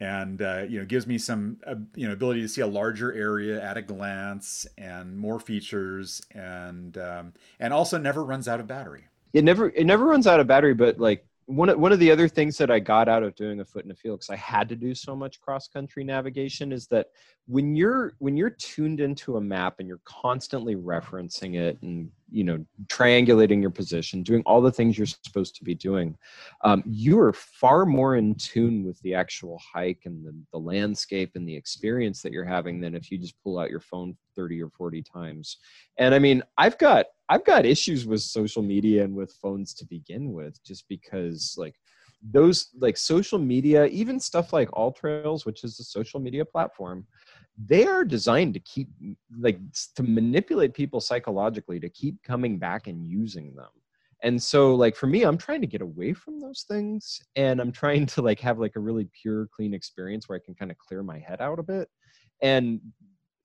[0.00, 3.12] And uh, you know gives me some uh, you know ability to see a larger
[3.14, 8.66] area at a glance and more features and um, and also never runs out of
[8.66, 9.04] battery.
[9.32, 12.10] It never it never runs out of battery but like one of, one of the
[12.10, 14.76] other things that I got out of doing Afoot and Afield because I had to
[14.76, 17.08] do so much cross country navigation is that
[17.46, 22.42] when you're when you're tuned into a map and you're constantly referencing it and you
[22.44, 26.16] know triangulating your position doing all the things you're supposed to be doing
[26.62, 31.32] um, you are far more in tune with the actual hike and the, the landscape
[31.34, 34.62] and the experience that you're having than if you just pull out your phone 30
[34.62, 35.58] or 40 times.
[35.98, 39.86] And i mean i've got i've got issues with social media and with phones to
[39.86, 41.74] begin with just because like
[42.22, 47.06] those like social media even stuff like all trails which is a social media platform
[47.56, 48.88] they are designed to keep
[49.38, 49.58] like
[49.94, 53.68] to manipulate people psychologically to keep coming back and using them.
[54.22, 57.72] And so like for me i'm trying to get away from those things and i'm
[57.72, 60.78] trying to like have like a really pure clean experience where i can kind of
[60.78, 61.88] clear my head out a bit.
[62.42, 62.80] And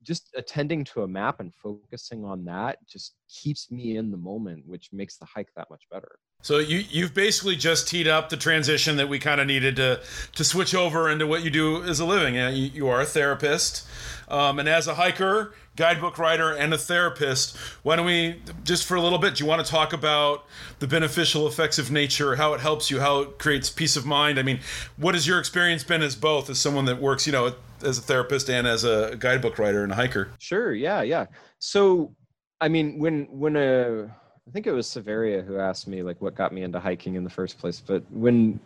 [0.04, 4.66] just attending to a map and focusing on that just keeps me in the moment
[4.66, 8.38] which makes the hike that much better So you you've basically just teed up the
[8.38, 10.00] transition that we kind of needed to
[10.36, 12.36] to switch over into what you do as a living.
[12.36, 13.86] You, you, are a therapist,
[14.30, 17.58] um, and as a hiker, guidebook writer, and a therapist.
[17.84, 19.36] Why don't we just for a little bit?
[19.36, 20.45] Do you want to talk about
[20.80, 24.39] the beneficial effects of nature, how it helps you, how it creates peace of mind?
[24.39, 24.62] I mean,
[24.95, 28.01] what has your experience been as both, as someone that works, you know, as a
[28.01, 30.32] therapist and as a guidebook writer and a hiker?
[30.39, 30.73] Sure.
[30.73, 31.01] Yeah.
[31.01, 31.25] Yeah.
[31.59, 32.15] So,
[32.61, 34.05] I mean, when when a
[34.47, 37.23] I think it was Severia who asked me like what got me into hiking in
[37.23, 38.59] the first place, but when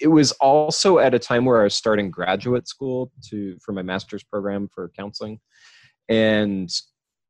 [0.00, 3.82] it was also at a time where I was starting graduate school to for my
[3.82, 5.40] master's program for counseling,
[6.08, 6.70] and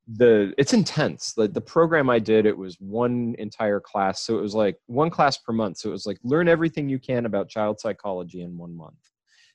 [0.07, 1.35] the it's intense.
[1.37, 5.11] Like the program I did, it was one entire class, so it was like one
[5.11, 5.79] class per month.
[5.79, 8.99] So it was like learn everything you can about child psychology in one month.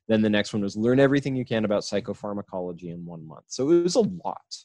[0.07, 3.45] Then the next one was learn everything you can about psychopharmacology in one month.
[3.47, 4.55] So it was a lot.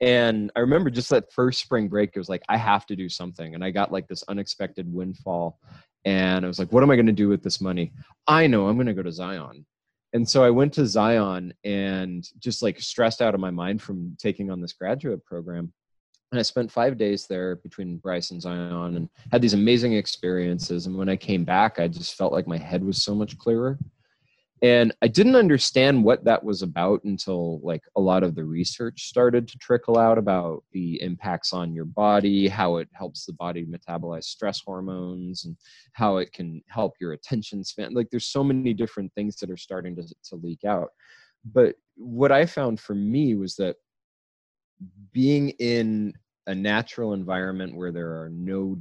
[0.00, 3.08] And I remember just that first spring break, it was like, I have to do
[3.08, 3.54] something.
[3.54, 5.58] And I got like this unexpected windfall.
[6.04, 7.92] And I was like, what am I going to do with this money?
[8.26, 9.64] I know I'm going to go to Zion.
[10.12, 14.16] And so I went to Zion and just like stressed out of my mind from
[14.18, 15.72] taking on this graduate program.
[16.30, 20.86] And I spent five days there between Bryce and Zion and had these amazing experiences.
[20.86, 23.78] And when I came back, I just felt like my head was so much clearer
[24.62, 29.04] and i didn't understand what that was about until like a lot of the research
[29.04, 33.66] started to trickle out about the impacts on your body how it helps the body
[33.66, 35.56] metabolize stress hormones and
[35.92, 37.94] how it can help your attention span.
[37.94, 40.90] Like there's so many different things that are starting to, to leak out.
[41.44, 43.76] But what i found for me was that
[45.12, 46.12] being in
[46.46, 48.78] a natural environment where there are no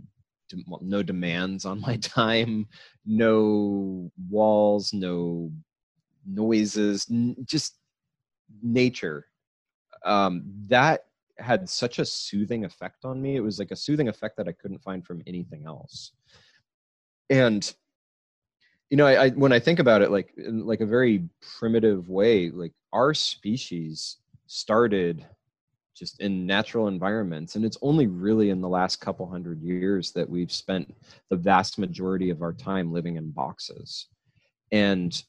[0.82, 2.68] no demands on my time,
[3.06, 5.52] no walls, no
[6.26, 7.06] noises,
[7.46, 7.76] just
[8.62, 9.28] nature.
[10.04, 11.06] Um, that
[11.38, 13.36] had such a soothing effect on me.
[13.36, 16.12] It was like a soothing effect that I couldn't find from anything else.
[17.30, 17.74] And
[18.90, 21.28] you know, I, I when I think about it, like in like a very
[21.60, 24.18] primitive way, like our species
[24.48, 25.26] started
[25.96, 27.56] just in natural environments.
[27.56, 30.94] And it's only really in the last couple hundred years that we've spent
[31.30, 34.08] the vast majority of our time living in boxes.
[34.72, 35.22] And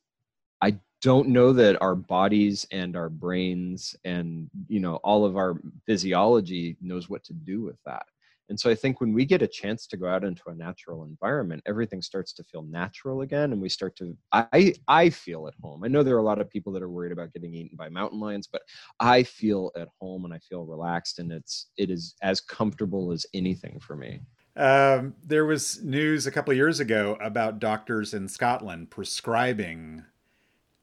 [0.61, 5.61] I don't know that our bodies and our brains and you know all of our
[5.87, 8.07] physiology knows what to do with that.
[8.49, 11.05] And so I think when we get a chance to go out into a natural
[11.05, 14.17] environment, everything starts to feel natural again, and we start to.
[14.33, 15.85] I I feel at home.
[15.85, 17.89] I know there are a lot of people that are worried about getting eaten by
[17.89, 18.63] mountain lions, but
[19.01, 23.27] I feel at home and I feel relaxed, and it's it is as comfortable as
[23.35, 24.21] anything for me.
[24.57, 30.05] Um, there was news a couple of years ago about doctors in Scotland prescribing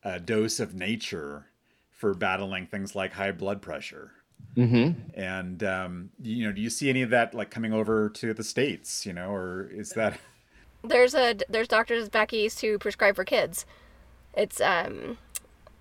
[0.03, 1.47] a dose of nature
[1.91, 4.13] for battling things like high blood pressure.
[4.55, 5.19] Mm-hmm.
[5.19, 8.43] And um, you know, do you see any of that like coming over to the
[8.43, 9.05] states?
[9.05, 10.19] You know, or is that
[10.83, 13.65] There's a there's doctors back east who prescribe for kids.
[14.33, 15.17] It's um,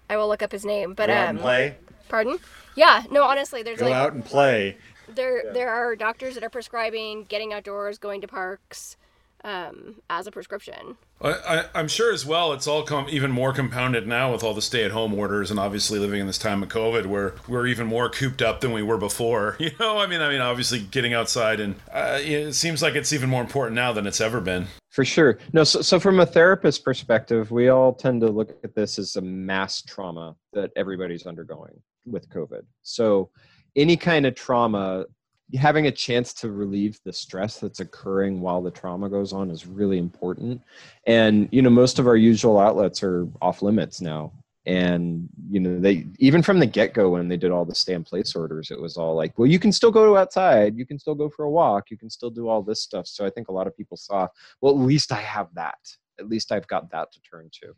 [0.09, 1.77] I will look up his name, but go out um, and play?
[2.09, 2.39] pardon?
[2.77, 4.77] Yeah, no, honestly, there's Go like out and play.
[5.09, 8.97] there there are doctors that are prescribing getting outdoors, going to parks,
[9.45, 10.97] um, as a prescription.
[11.21, 12.53] I, I, I'm sure as well.
[12.53, 16.21] It's all come even more compounded now with all the stay-at-home orders, and obviously living
[16.21, 19.57] in this time of COVID, where we're even more cooped up than we were before.
[19.63, 23.13] You know, I mean, I mean, obviously getting outside, and uh, it seems like it's
[23.13, 24.67] even more important now than it's ever been.
[24.91, 25.39] For sure.
[25.53, 29.15] No, so, so from a therapist perspective, we all tend to look at this as
[29.15, 32.63] a mass trauma that everybody's undergoing with COVID.
[32.83, 33.31] So
[33.77, 35.07] any kind of trauma,
[35.55, 39.67] having a chance to relieve the stress that's occurring while the trauma goes on is
[39.67, 40.63] really important.
[41.07, 44.33] And, you know, most of our usual outlets are off limits now.
[44.65, 47.95] And, you know, they, even from the get go, when they did all the stay
[47.95, 50.99] in place orders, it was all like, well, you can still go outside, you can
[50.99, 53.07] still go for a walk, you can still do all this stuff.
[53.09, 54.29] So I think a lot of people saw,
[54.61, 55.79] well, at least I have that.
[56.21, 57.75] At least I've got that to turn to.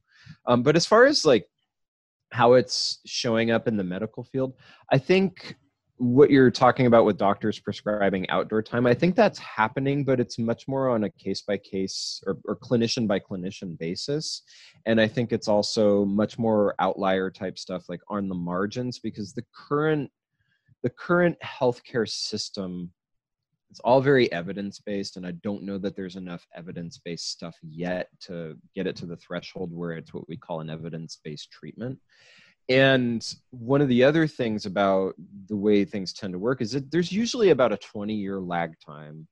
[0.47, 1.49] Um, but as far as like
[2.33, 4.55] how it's showing up in the medical field,
[4.93, 5.57] I think
[5.97, 10.38] what you're talking about with doctors prescribing outdoor time, I think that's happening, but it's
[10.38, 14.42] much more on a case by case or, or clinician by clinician basis.
[14.86, 19.32] And I think it's also much more outlier type stuff like on the margins because
[19.32, 20.11] the current
[20.82, 22.92] the current healthcare system
[23.70, 27.57] it's all very evidence based and i don't know that there's enough evidence based stuff
[27.62, 31.51] yet to get it to the threshold where it's what we call an evidence based
[31.51, 31.99] treatment
[32.69, 35.15] and one of the other things about
[35.49, 38.75] the way things tend to work is that there's usually about a 20 year lag
[38.85, 39.27] time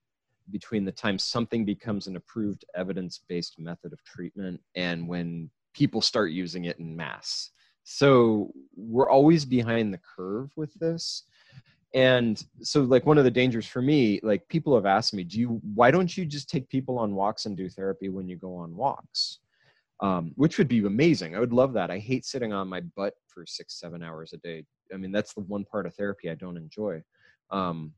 [0.51, 6.31] between the time something becomes an approved evidence-based method of treatment and when people start
[6.31, 7.51] using it in mass.
[7.85, 11.25] So we're always behind the curve with this.
[11.95, 15.39] And so like one of the dangers for me, like people have asked me, do
[15.39, 18.57] you why don't you just take people on walks and do therapy when you go
[18.57, 19.39] on walks?
[20.03, 21.37] Um, which would be amazing.
[21.37, 21.91] I would love that.
[21.91, 24.65] I hate sitting on my butt for six, seven hours a day.
[24.93, 27.03] I mean, that's the one part of therapy I don't enjoy.
[27.51, 27.93] Um,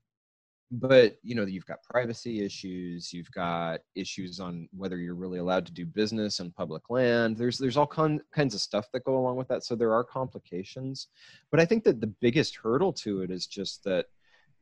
[0.71, 5.67] but you know you've got privacy issues you've got issues on whether you're really allowed
[5.67, 9.17] to do business on public land there's there's all con- kinds of stuff that go
[9.17, 11.09] along with that so there are complications
[11.51, 14.07] but i think that the biggest hurdle to it is just that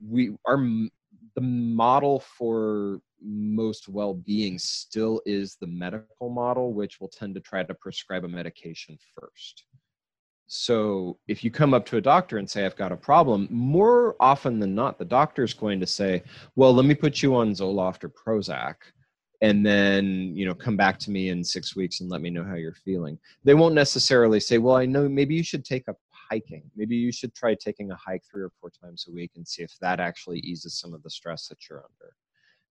[0.07, 0.91] we are m-
[1.35, 7.63] the model for most well-being still is the medical model which will tend to try
[7.63, 9.65] to prescribe a medication first
[10.55, 14.17] so if you come up to a doctor and say, I've got a problem, more
[14.21, 16.23] often than not, the doctor is going to say,
[16.57, 18.75] well, let me put you on Zoloft or Prozac
[19.41, 22.45] and then, you know, come back to me in six weeks and let me know
[22.45, 23.19] how you're feeling.
[23.45, 25.97] They won't necessarily say, well, I know maybe you should take up
[26.33, 26.63] hiking.
[26.77, 29.63] Maybe you should try taking a hike three or four times a week and see
[29.63, 32.15] if that actually eases some of the stress that you're under.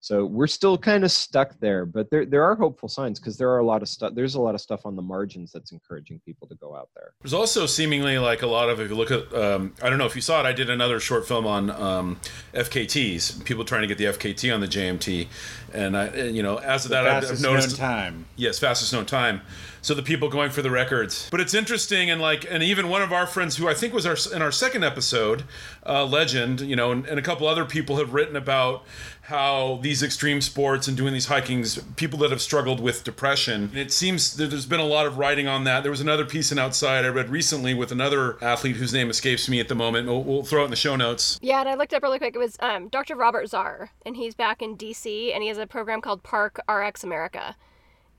[0.03, 3.51] So we're still kind of stuck there, but there there are hopeful signs because there
[3.51, 4.13] are a lot of stuff.
[4.15, 7.13] There's a lot of stuff on the margins that's encouraging people to go out there.
[7.21, 10.07] There's also seemingly like a lot of if you look at um, I don't know
[10.07, 10.47] if you saw it.
[10.47, 12.19] I did another short film on um,
[12.55, 15.27] FKTs, people trying to get the FKT on the JMT,
[15.71, 18.25] and I you know as of that I've, I've noticed known time.
[18.35, 19.41] Yes, fastest known time.
[19.81, 21.27] So the people going for the records.
[21.31, 24.05] But it's interesting, and like, and even one of our friends, who I think was
[24.05, 25.43] our in our second episode,
[25.85, 28.83] uh, Legend, you know, and, and a couple other people have written about
[29.23, 33.63] how these extreme sports and doing these hikings, people that have struggled with depression.
[33.63, 35.81] And it seems that there's been a lot of writing on that.
[35.83, 39.47] There was another piece in Outside I read recently with another athlete whose name escapes
[39.47, 40.07] me at the moment.
[40.07, 41.39] We'll, we'll throw it in the show notes.
[41.41, 42.35] Yeah, and I looked up really quick.
[42.35, 43.15] It was um, Dr.
[43.15, 47.03] Robert Zarr, and he's back in DC, and he has a program called Park RX
[47.03, 47.55] America.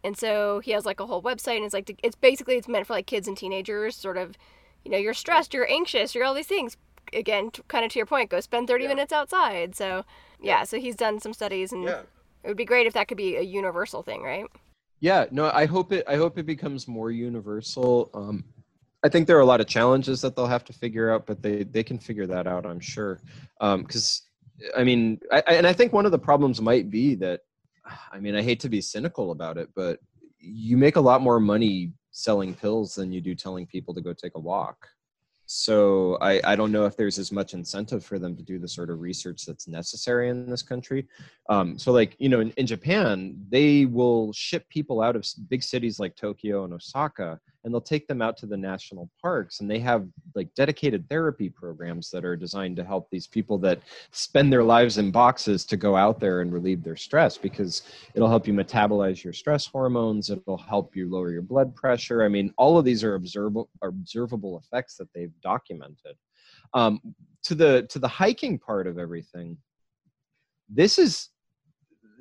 [0.04, 2.86] And so he has like a whole website, and it's like it's basically it's meant
[2.86, 3.94] for like kids and teenagers.
[3.96, 4.36] Sort of,
[4.84, 6.76] you know, you're stressed, you're anxious, you're all these things.
[7.12, 9.74] Again, t- kind of to your point, go spend 30 minutes outside.
[9.76, 10.04] So
[10.40, 12.02] yeah, so he's done some studies, and Yeah.
[12.42, 14.46] it would be great if that could be a universal thing, right?
[15.00, 16.04] Yeah, no, I hope it.
[16.08, 18.10] I hope it becomes more universal.
[18.14, 18.44] Um,
[19.04, 21.42] I think there are a lot of challenges that they'll have to figure out, but
[21.42, 22.66] they they can figure that out.
[22.66, 23.20] I'm sure.
[23.60, 24.22] Because
[24.76, 27.42] I mean, I, I- and I think one of the problems might be that.
[28.12, 29.98] I mean, I hate to be cynical about it, but
[30.38, 34.12] you make a lot more money selling pills than you do telling people to go
[34.12, 34.88] take a walk.
[35.46, 38.68] So I, I don't know if there's as much incentive for them to do the
[38.68, 41.06] sort of research that's necessary in this country.
[41.48, 45.62] Um, so like you know in, in Japan, they will ship people out of big
[45.62, 49.70] cities like Tokyo and Osaka, and they'll take them out to the national parks, and
[49.70, 54.52] they have like dedicated therapy programs that are designed to help these people that spend
[54.52, 57.82] their lives in boxes to go out there and relieve their stress because
[58.14, 62.22] it'll help you metabolize your stress hormones it'll help you lower your blood pressure.
[62.22, 66.16] I mean all of these are observable observable effects that they've documented.
[66.74, 67.00] Um,
[67.44, 69.56] to the to the hiking part of everything
[70.68, 71.28] this is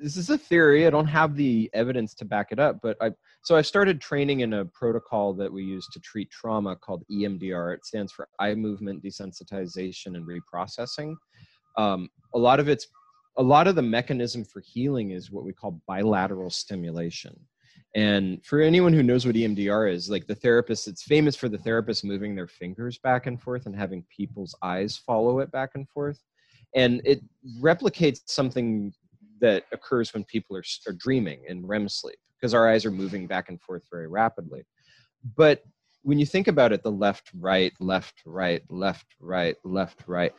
[0.02, 3.10] this is a theory i don't have the evidence to back it up but i
[3.44, 7.72] so i started training in a protocol that we use to treat trauma called emdr
[7.72, 11.14] it stands for eye movement desensitization and reprocessing.
[11.76, 12.86] Um, a lot of it's
[13.38, 17.34] a lot of the mechanism for healing is what we call bilateral stimulation.
[17.94, 21.58] And for anyone who knows what emdr is like the therapist it's famous for the
[21.58, 25.88] therapist moving their fingers back and forth and having people's eyes follow it back and
[25.88, 26.18] forth.
[26.74, 27.20] And it
[27.60, 28.92] replicates something
[29.42, 33.26] that occurs when people are, are dreaming in REM sleep because our eyes are moving
[33.26, 34.64] back and forth very rapidly.
[35.36, 35.62] But
[36.02, 40.32] when you think about it, the left, right, left, right, left, right, left, right,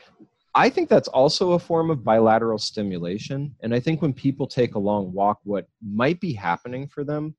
[0.55, 3.55] I think that's also a form of bilateral stimulation.
[3.61, 7.35] And I think when people take a long walk, what might be happening for them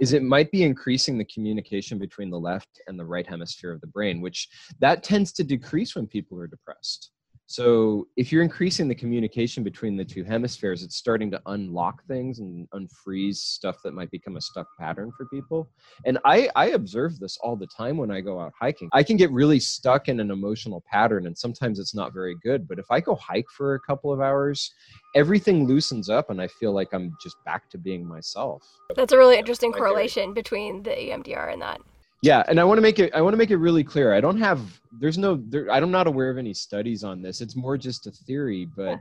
[0.00, 3.80] is it might be increasing the communication between the left and the right hemisphere of
[3.80, 4.48] the brain, which
[4.80, 7.10] that tends to decrease when people are depressed.
[7.46, 12.38] So if you're increasing the communication between the two hemispheres, it's starting to unlock things
[12.38, 15.68] and unfreeze stuff that might become a stuck pattern for people.
[16.06, 18.88] And I, I observe this all the time when I go out hiking.
[18.92, 22.66] I can get really stuck in an emotional pattern and sometimes it's not very good.
[22.66, 24.72] But if I go hike for a couple of hours,
[25.14, 28.62] everything loosens up and I feel like I'm just back to being myself.
[28.96, 31.80] That's a really interesting correlation between the EMDR and that.
[32.24, 34.14] Yeah, and I want to make it I want to make it really clear.
[34.14, 37.42] I don't have there's no there, I'm not aware of any studies on this.
[37.42, 38.98] It's more just a theory, but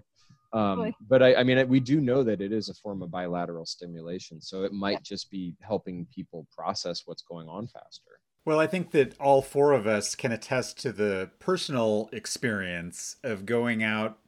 [0.51, 0.95] um, totally.
[1.07, 4.41] but I, I mean we do know that it is a form of bilateral stimulation,
[4.41, 8.19] so it might just be helping people process what's going on faster.
[8.43, 13.45] Well, I think that all four of us can attest to the personal experience of
[13.45, 14.19] going out,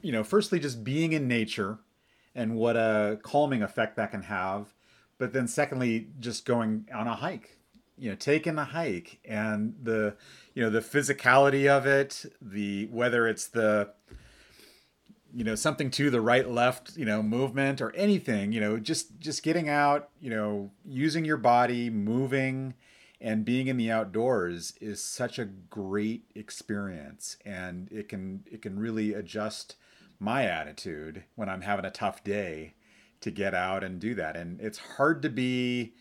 [0.00, 1.80] you know, firstly just being in nature
[2.36, 4.74] and what a calming effect that can have.
[5.18, 7.57] But then secondly, just going on a hike,
[7.98, 10.16] you know, taking a hike and the,
[10.54, 13.90] you know, the physicality of it, the whether it's the
[15.34, 19.20] you know something to the right left you know movement or anything you know just
[19.20, 22.72] just getting out you know using your body moving
[23.20, 27.36] and being in the outdoors is such a great experience.
[27.44, 29.76] And it can it can really adjust
[30.20, 32.74] my attitude when i'm having a tough day
[33.20, 34.36] to get out and do that.
[34.36, 35.94] And it's hard to be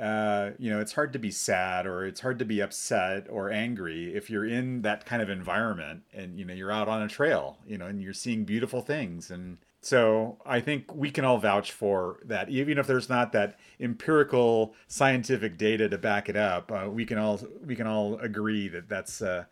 [0.00, 3.50] uh, you know, it's hard to be sad or it's hard to be upset or
[3.50, 7.08] angry if you're in that kind of environment and, you know, you're out on a
[7.08, 9.30] trail, you know, and you're seeing beautiful things.
[9.30, 12.48] And so I think we can all vouch for that.
[12.48, 17.18] Even if there's not that empirical scientific data to back it up, uh, we can
[17.18, 19.44] all, we can all agree that that's, uh,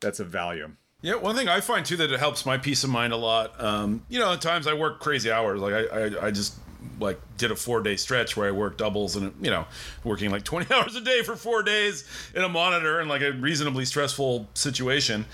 [0.00, 0.72] that's of value.
[1.00, 3.62] Yeah, one thing I find too that it helps my peace of mind a lot.
[3.62, 5.60] Um, you know, at times I work crazy hours.
[5.60, 6.58] Like I, I, I just
[7.00, 9.66] like did a four day stretch where I worked doubles and you know
[10.04, 12.04] working like 20 hours a day for four days
[12.34, 15.26] in a monitor in like a reasonably stressful situation.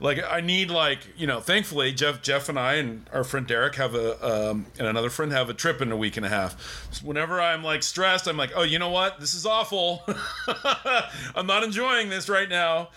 [0.00, 3.74] Like I need like you know thankfully Jeff Jeff and I and our friend Derek
[3.76, 6.88] have a um, and another friend have a trip in a week and a half.
[6.92, 10.04] So whenever I'm like stressed, I'm like oh you know what this is awful.
[11.34, 12.90] I'm not enjoying this right now.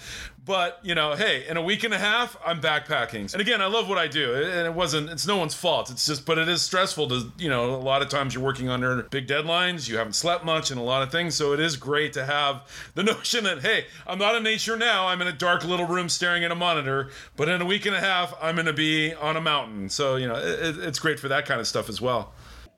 [0.43, 3.31] But you know, hey, in a week and a half, I'm backpacking.
[3.31, 5.09] And again, I love what I do, and it wasn't.
[5.11, 5.91] It's no one's fault.
[5.91, 8.67] It's just, but it is stressful to, you know, a lot of times you're working
[8.67, 9.87] under big deadlines.
[9.87, 11.35] You haven't slept much, and a lot of things.
[11.35, 12.63] So it is great to have
[12.95, 15.07] the notion that, hey, I'm not in nature now.
[15.07, 16.90] I'm in a dark little room staring at a monitor.
[17.35, 19.89] But in a week and a half, I'm going to be on a mountain.
[19.89, 22.33] So you know, it, it's great for that kind of stuff as well.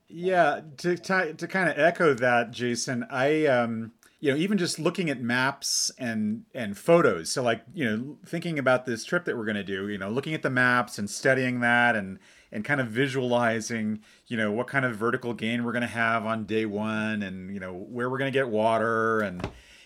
[0.07, 3.91] Yeah, to to, to kind of echo that, Jason, I um
[4.23, 8.57] you know even just looking at maps and and photos so like you know thinking
[8.57, 11.09] about this trip that we're going to do you know looking at the maps and
[11.09, 15.73] studying that and and kind of visualizing you know what kind of vertical gain we're
[15.73, 19.19] going to have on day one and you know where we're going to get water
[19.19, 19.45] and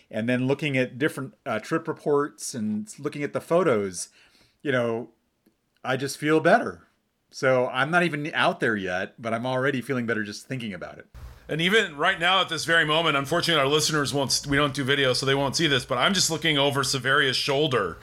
[0.10, 4.10] and then looking at different uh, trip reports and looking at the photos
[4.62, 5.10] you know
[5.84, 6.88] i just feel better
[7.30, 10.98] so i'm not even out there yet but i'm already feeling better just thinking about
[10.98, 11.08] it
[11.50, 14.46] And even right now at this very moment, unfortunately, our listeners won't.
[14.50, 15.86] We don't do video, so they won't see this.
[15.86, 18.00] But I'm just looking over Severia's shoulder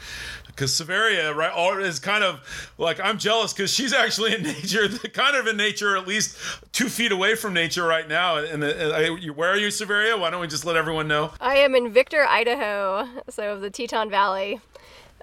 [0.54, 5.36] because Severia, right, is kind of like I'm jealous because she's actually in nature, kind
[5.36, 6.36] of in nature, at least
[6.72, 8.36] two feet away from nature right now.
[8.36, 10.16] And, and I, where are you, Severia?
[10.16, 11.32] Why don't we just let everyone know?
[11.40, 14.60] I am in Victor, Idaho, so the Teton Valley.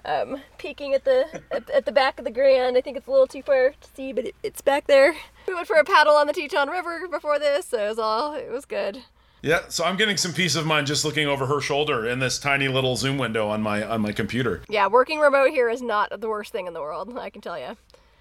[0.04, 2.76] Um, peeking at the at, at the back of the Grand.
[2.76, 5.14] I think it's a little too far to see, but it, it's back there.
[5.46, 8.34] We went for a paddle on the Teton River before this, so it was all
[8.34, 9.02] it was good.
[9.42, 12.38] Yeah, so I'm getting some peace of mind just looking over her shoulder in this
[12.38, 14.62] tiny little zoom window on my on my computer.
[14.68, 17.16] Yeah, working remote here is not the worst thing in the world.
[17.18, 17.76] I can tell you.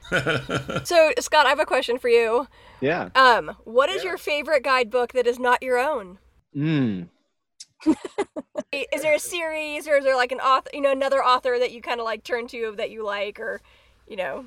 [0.84, 2.48] so, Scott, I have a question for you.
[2.82, 3.10] Yeah.
[3.16, 6.18] Um, what is your favorite guidebook that is not your own?
[6.56, 7.08] Mm.
[8.72, 11.72] Is there a series, or is there like an author, you know, another author that
[11.72, 13.60] you kind of like turn to that you like, or
[14.08, 14.46] you know,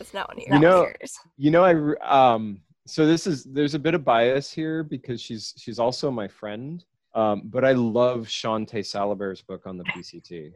[0.00, 0.54] it's not one of yours.
[0.54, 1.18] You know, yours.
[1.36, 2.60] you know, I um.
[2.86, 6.84] So this is there's a bit of bias here because she's she's also my friend.
[7.14, 10.52] Um, but I love Shawnté Salabert's book on the PCT.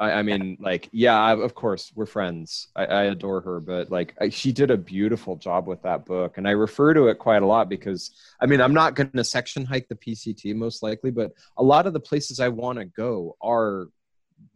[0.00, 2.68] I, I mean, like, yeah, I, of course we're friends.
[2.74, 6.36] I, I adore her, but like, I, she did a beautiful job with that book,
[6.36, 9.24] and I refer to it quite a lot because, I mean, I'm not going to
[9.24, 12.86] section hike the PCT most likely, but a lot of the places I want to
[12.86, 13.88] go are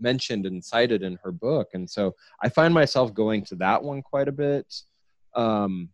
[0.01, 4.03] mentioned and cited in her book, and so I find myself going to that one
[4.03, 4.75] quite a bit.
[5.35, 5.91] Um,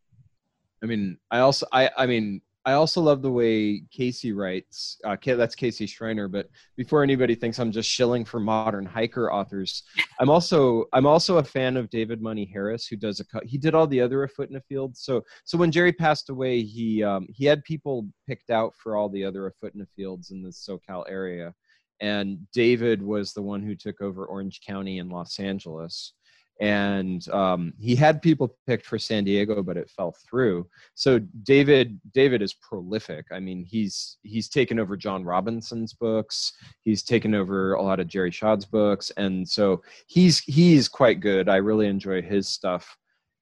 [0.84, 4.98] I mean, I also, I, I mean, I also love the way Casey writes.
[5.02, 6.28] Uh, that's Casey Schreiner.
[6.28, 9.82] But before anybody thinks I'm just shilling for modern hiker authors,
[10.20, 13.74] I'm also I'm also a fan of David Money Harris, who does a he did
[13.74, 14.96] all the other Afoot and Afield.
[14.96, 19.08] So so when Jerry passed away, he um, he had people picked out for all
[19.08, 21.54] the other Afoot and Afields in the SoCal area,
[22.00, 26.14] and David was the one who took over Orange County in Los Angeles
[26.60, 30.66] and um, he had people picked for San Diego, but it fell through.
[30.94, 33.26] So David David is prolific.
[33.32, 36.52] I mean, he's he's taken over John Robinson's books.
[36.82, 41.48] He's taken over a lot of Jerry Schad's books, and so he's he's quite good.
[41.48, 42.96] I really enjoy his stuff.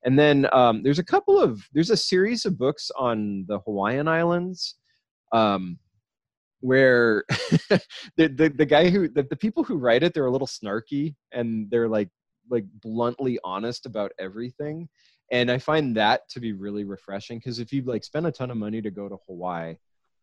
[0.04, 4.08] And then um, there's a couple of there's a series of books on the Hawaiian
[4.08, 4.76] Islands.
[5.32, 5.78] Um,
[6.60, 7.24] where
[7.68, 11.16] the, the the guy who the, the people who write it they're a little snarky
[11.32, 12.08] and they're like
[12.50, 14.88] like bluntly honest about everything
[15.30, 18.50] and i find that to be really refreshing because if you like spend a ton
[18.50, 19.76] of money to go to hawaii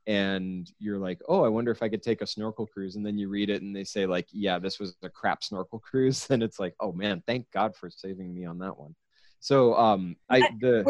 [0.07, 3.17] and you're like oh i wonder if i could take a snorkel cruise and then
[3.17, 6.41] you read it and they say like yeah this was a crap snorkel cruise then
[6.41, 8.95] it's like oh man thank god for saving me on that one.
[9.39, 10.83] So um i the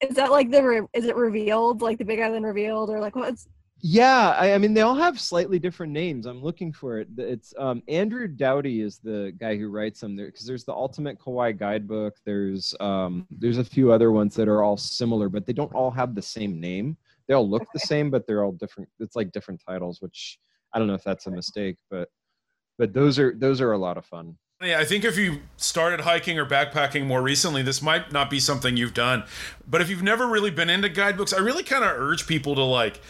[0.00, 3.46] Is that like the is it revealed like the Big Island revealed or like what's
[3.82, 6.26] Yeah, I, I mean they all have slightly different names.
[6.26, 7.08] I'm looking for it.
[7.16, 11.18] It's um, Andrew Doughty is the guy who writes them there because there's the Ultimate
[11.18, 12.16] Kauai Guidebook.
[12.24, 15.90] There's um, there's a few other ones that are all similar, but they don't all
[15.90, 16.96] have the same name.
[17.26, 18.88] They all look the same, but they're all different.
[18.98, 20.38] It's like different titles, which
[20.74, 22.08] I don't know if that's a mistake, but
[22.78, 24.36] but those are those are a lot of fun.
[24.62, 28.38] Yeah, I think if you started hiking or backpacking more recently, this might not be
[28.38, 29.24] something you've done.
[29.66, 32.62] But if you've never really been into guidebooks, I really kind of urge people to
[32.62, 33.00] like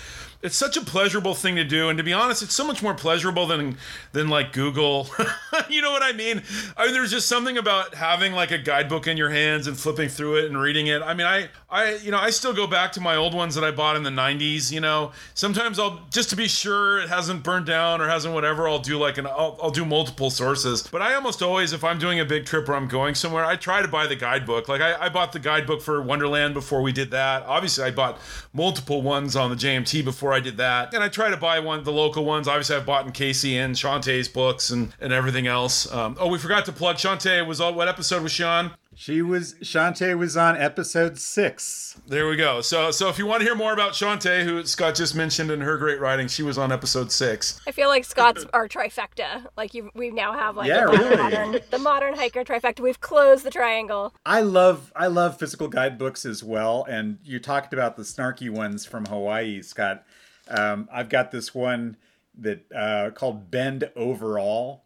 [0.42, 2.94] it's such a pleasurable thing to do and to be honest it's so much more
[2.94, 3.76] pleasurable than
[4.12, 5.08] than like google
[5.74, 6.42] you know what i mean
[6.76, 10.08] i mean there's just something about having like a guidebook in your hands and flipping
[10.08, 12.92] through it and reading it i mean i i you know i still go back
[12.92, 16.30] to my old ones that i bought in the 90s you know sometimes i'll just
[16.30, 19.58] to be sure it hasn't burned down or hasn't whatever i'll do like an i'll,
[19.62, 22.74] I'll do multiple sources but i almost always if i'm doing a big trip or
[22.74, 25.82] i'm going somewhere i try to buy the guidebook like i, I bought the guidebook
[25.82, 28.18] for wonderland before we did that obviously i bought
[28.52, 30.94] multiple ones on the jmt before I did that.
[30.94, 32.48] And I try to buy one the local ones.
[32.48, 35.59] Obviously, I've bought in Casey and Shawnté's books and, and everything else.
[35.68, 37.46] Um, oh, we forgot to plug Shawnté.
[37.46, 38.72] Was all, what episode was she on?
[38.94, 41.98] She was Shawnté was on episode six.
[42.06, 42.60] There we go.
[42.60, 45.60] So so if you want to hear more about Shawnté, who Scott just mentioned in
[45.60, 47.60] her great writing, she was on episode six.
[47.66, 49.46] I feel like Scott's our trifecta.
[49.56, 51.16] Like you, we now have like Yeah, the really.
[51.16, 52.80] modern, the modern hiker trifecta.
[52.80, 54.12] We've closed the triangle.
[54.26, 56.84] I love I love physical guidebooks as well.
[56.88, 60.04] And you talked about the snarky ones from Hawaii, Scott.
[60.48, 61.96] Um, I've got this one
[62.38, 64.84] that uh, called Bend Overall.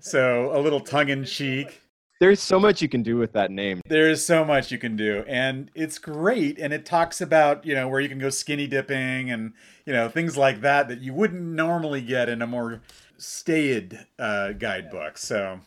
[0.00, 1.82] So a little tongue in cheek.
[2.18, 3.82] There's so much you can do with that name.
[3.86, 6.58] There is so much you can do, and it's great.
[6.58, 9.52] And it talks about you know where you can go skinny dipping and
[9.84, 12.80] you know things like that that you wouldn't normally get in a more
[13.18, 15.18] staid uh, guidebook.
[15.18, 15.60] So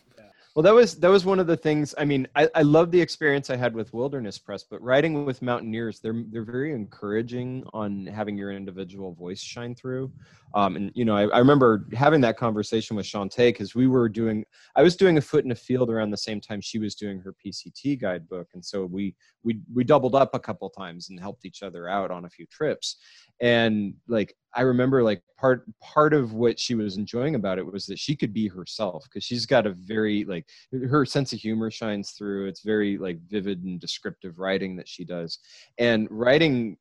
[0.56, 1.94] Well, that was that was one of the things.
[1.96, 5.42] I mean, I, I love the experience I had with Wilderness Press, but writing with
[5.42, 10.10] Mountaineers, they're they're very encouraging on having your individual voice shine through.
[10.54, 14.08] Um, and you know, I, I remember having that conversation with Shawnté because we were
[14.08, 14.44] doing,
[14.76, 18.00] I was doing Afoot and Afield around the same time she was doing her PCT
[18.00, 21.88] guidebook, and so we we we doubled up a couple times and helped each other
[21.88, 22.96] out on a few trips.
[23.40, 27.86] And like I remember, like part part of what she was enjoying about it was
[27.86, 31.70] that she could be herself because she's got a very like her sense of humor
[31.70, 32.46] shines through.
[32.46, 35.38] It's very like vivid and descriptive writing that she does,
[35.78, 36.76] and writing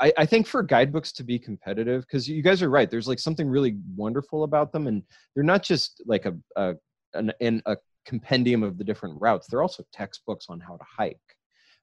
[0.00, 3.18] I, I think for guidebooks to be competitive, because you guys are right, there's like
[3.18, 5.02] something really wonderful about them, and
[5.34, 6.74] they're not just like a, a
[7.14, 7.76] an in a
[8.06, 9.46] compendium of the different routes.
[9.46, 11.18] They're also textbooks on how to hike.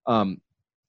[0.08, 0.42] Um,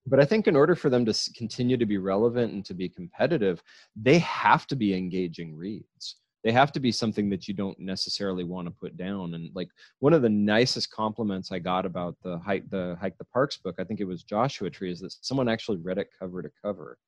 [0.07, 2.89] but I think in order for them to continue to be relevant and to be
[2.89, 3.61] competitive,
[3.97, 6.17] they have to be engaging reads.
[6.45, 9.35] They have to be something that you don't necessarily want to put down.
[9.35, 9.69] And like
[9.99, 13.75] one of the nicest compliments I got about the hike the hike the parks book,
[13.81, 16.99] I think it was Joshua Tree, is that someone actually read it cover to cover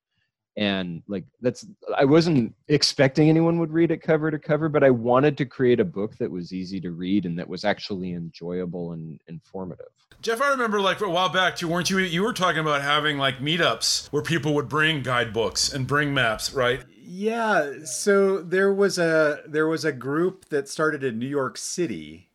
[0.59, 1.65] and like that's
[1.97, 5.79] i wasn't expecting anyone would read it cover to cover but i wanted to create
[5.79, 9.87] a book that was easy to read and that was actually enjoyable and informative
[10.21, 11.99] Jeff, I remember like a while back too, weren't you?
[11.99, 16.53] You were talking about having like meetups where people would bring guidebooks and bring maps,
[16.53, 16.85] right?
[17.01, 22.31] Yeah, so there was a there was a group that started in New York City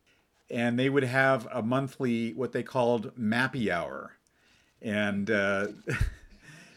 [0.48, 4.12] and they would have a monthly what they called Mappy Hour.
[4.80, 5.66] And uh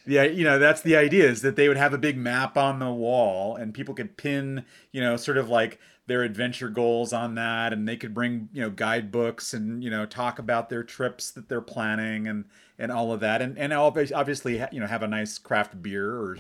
[0.07, 2.79] Yeah, you know, that's the idea is that they would have a big map on
[2.79, 7.35] the wall and people could pin, you know, sort of like their adventure goals on
[7.35, 11.31] that and they could bring, you know, guidebooks and, you know, talk about their trips
[11.31, 12.45] that they're planning and
[12.79, 16.09] and all of that and and obvi- obviously, you know, have a nice craft beer
[16.15, 16.37] or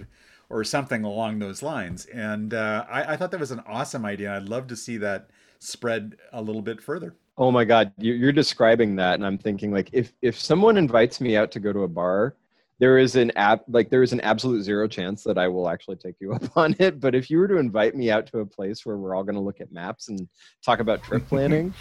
[0.49, 2.05] or something along those lines.
[2.05, 4.33] And uh, I, I thought that was an awesome idea.
[4.35, 7.15] I'd love to see that spread a little bit further.
[7.37, 11.21] oh my god you- you're describing that and i'm thinking like if if someone invites
[11.21, 12.35] me out to go to a bar
[12.79, 15.95] there is an app like there is an absolute zero chance that i will actually
[15.95, 18.45] take you up on it but if you were to invite me out to a
[18.45, 20.27] place where we're all going to look at maps and
[20.63, 21.73] talk about trip planning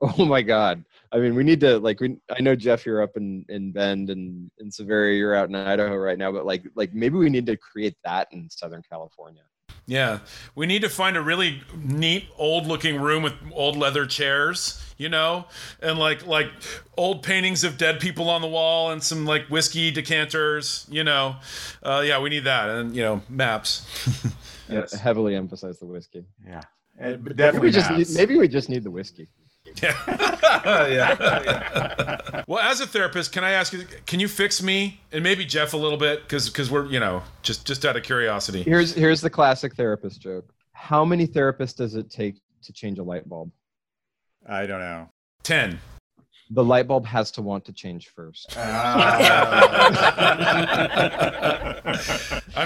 [0.00, 0.84] oh my god.
[1.12, 4.10] I mean we need to like we, i know jeff you're up in in bend
[4.10, 7.46] and in severia you're out in idaho right now but like like maybe we need
[7.46, 9.42] to create that in southern california
[9.86, 10.20] Yeah,
[10.54, 15.10] we need to find a really neat old looking room with old leather chairs, you
[15.10, 15.44] know,
[15.82, 16.46] and like like
[16.96, 21.36] old paintings of dead people on the wall and some like whiskey decanters, you know.
[21.82, 23.86] Uh, yeah, we need that and you know maps.
[24.66, 24.94] Yes.
[24.94, 26.62] Heavily emphasize the whiskey Yeah.
[26.98, 29.28] Uh, but maybe we just need, maybe we just need the whiskey
[29.82, 30.86] yeah.
[30.86, 32.20] yeah.
[32.46, 33.86] Well, as a therapist, can I ask you?
[34.06, 37.22] Can you fix me and maybe Jeff a little bit because because we're you know
[37.42, 38.62] just just out of curiosity.
[38.62, 40.52] Here's here's the classic therapist joke.
[40.72, 43.50] How many therapists does it take to change a light bulb?
[44.46, 45.08] I don't know.
[45.42, 45.78] Ten.
[46.50, 48.54] the light bulb has to want to change first.
[48.58, 49.90] Ah.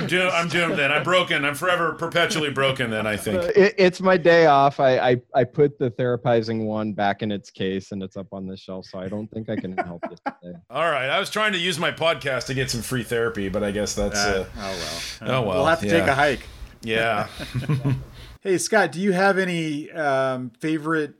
[0.02, 0.30] I'm doomed.
[0.30, 0.76] I'm doomed.
[0.78, 1.44] Then I'm broken.
[1.44, 2.90] I'm forever, perpetually broken.
[2.90, 3.42] Then I think.
[3.56, 4.80] It, it's my day off.
[4.80, 8.46] I, I I put the therapizing one back in its case and it's up on
[8.46, 10.58] the shelf, so I don't think I can help you today.
[10.70, 11.08] All right.
[11.08, 13.94] I was trying to use my podcast to get some free therapy, but I guess
[13.94, 14.18] that's.
[14.18, 15.00] Uh, Uh, oh well.
[15.20, 15.98] Oh, well, We'll have to yeah.
[15.98, 16.40] take a hike.
[16.82, 17.28] yeah.
[18.40, 21.14] Hey Scott, do you have any um, favorite,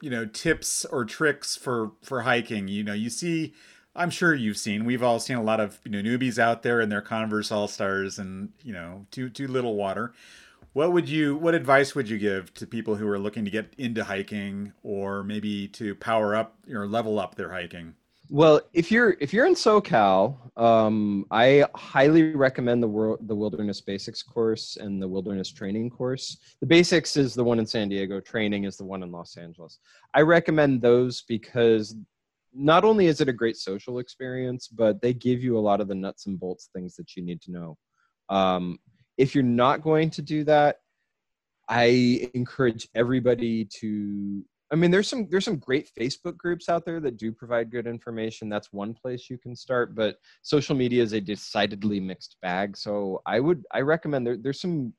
[0.00, 2.66] you know, tips or tricks for for hiking?
[2.66, 3.52] You know, you see,
[3.94, 4.84] I'm sure you've seen.
[4.84, 7.68] We've all seen a lot of you know newbies out there in their Converse All
[7.68, 10.14] Stars and you know too too little water.
[10.72, 11.36] What would you?
[11.36, 15.22] What advice would you give to people who are looking to get into hiking or
[15.22, 17.94] maybe to power up or level up their hiking?
[18.30, 23.82] Well, if you're if you're in SoCal, um, I highly recommend the world the Wilderness
[23.82, 26.38] Basics course and the Wilderness Training course.
[26.60, 28.20] The Basics is the one in San Diego.
[28.20, 29.80] Training is the one in Los Angeles.
[30.14, 31.94] I recommend those because
[32.54, 35.88] not only is it a great social experience, but they give you a lot of
[35.88, 37.78] the nuts and bolts things that you need to know.
[38.28, 38.78] Um,
[39.18, 40.76] if you're not going to do that,
[41.68, 46.98] I encourage everybody to I mean, there's some there's some great Facebook groups out there
[47.00, 48.48] that do provide good information.
[48.48, 52.78] That's one place you can start, but social media is a decidedly mixed bag.
[52.78, 54.94] So I would I recommend there, there's some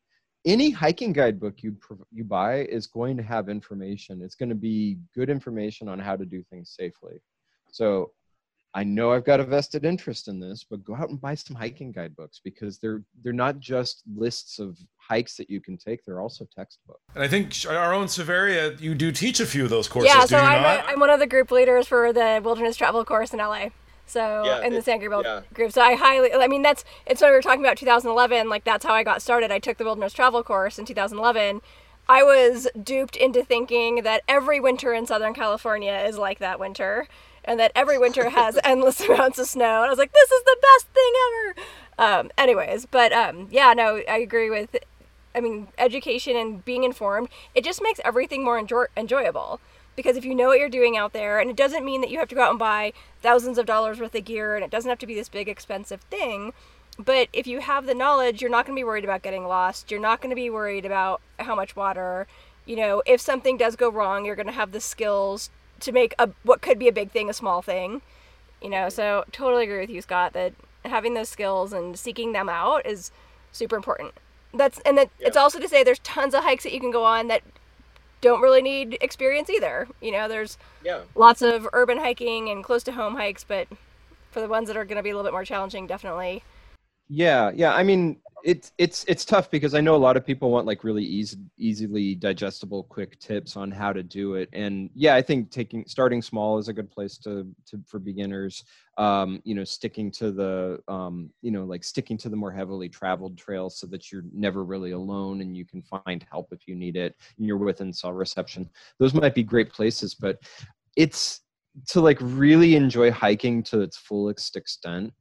[0.45, 1.75] any hiking guidebook you
[2.11, 4.21] you buy is going to have information.
[4.21, 7.19] It's going to be good information on how to do things safely.
[7.73, 8.11] So
[8.75, 11.55] I know I've got a vested interest in this, but go out and buy some
[11.55, 16.21] hiking guidebooks because they're they're not just lists of hikes that you can take; they're
[16.21, 17.01] also textbooks.
[17.13, 20.13] And I think our own Severia, you do teach a few of those courses.
[20.13, 20.79] yeah, do so you I'm, not?
[20.79, 23.69] a, I'm one of the group leaders for the wilderness travel course in LA.
[24.05, 25.41] So Yeah, in the San Gabriel yeah.
[25.53, 25.71] group.
[25.71, 28.49] So I highly, I mean, that's it's when we were talking about 2011.
[28.49, 29.51] Like that's how I got started.
[29.51, 31.61] I took the wilderness travel course in 2011.
[32.09, 37.07] I was duped into thinking that every winter in Southern California is like that winter,
[37.45, 39.81] and that every winter has endless amounts of snow.
[39.81, 41.55] And I was like, this is the best thing ever.
[41.95, 44.75] Um, anyways, but um, yeah, no, I agree with
[45.35, 49.59] I mean, education and being informed, it just makes everything more enjoy- enjoyable.
[49.95, 52.17] Because if you know what you're doing out there, and it doesn't mean that you
[52.17, 54.89] have to go out and buy thousands of dollars worth of gear, and it doesn't
[54.89, 56.51] have to be this big expensive thing,
[56.97, 59.91] but if you have the knowledge, you're not going to be worried about getting lost.
[59.91, 62.27] You're not going to be worried about how much water.
[62.65, 65.49] You know, if something does go wrong, you're going to have the skills
[65.81, 68.01] to make a what could be a big thing a small thing.
[68.61, 70.53] You know, so totally agree with you, Scott, that
[70.85, 73.11] having those skills and seeking them out is
[73.51, 74.13] super important.
[74.53, 77.03] That's and that it's also to say there's tons of hikes that you can go
[77.03, 77.43] on that
[78.21, 79.87] don't really need experience either.
[80.01, 81.01] You know, there's Yeah.
[81.15, 83.67] lots of urban hiking and close to home hikes, but
[84.31, 86.43] for the ones that are going to be a little bit more challenging, definitely.
[87.15, 87.73] Yeah, yeah.
[87.75, 90.83] I mean, it's it's it's tough because I know a lot of people want like
[90.83, 94.49] really easy, easily digestible, quick tips on how to do it.
[94.51, 98.63] And yeah, I think taking starting small is a good place to to for beginners.
[98.97, 102.89] Um, you know, sticking to the um, you know, like sticking to the more heavily
[102.89, 106.73] traveled trails so that you're never really alone and you can find help if you
[106.73, 107.15] need it.
[107.37, 108.67] And you're within cell reception.
[108.97, 110.39] Those might be great places, but
[110.97, 111.41] it's
[111.89, 115.13] to like really enjoy hiking to its fullest extent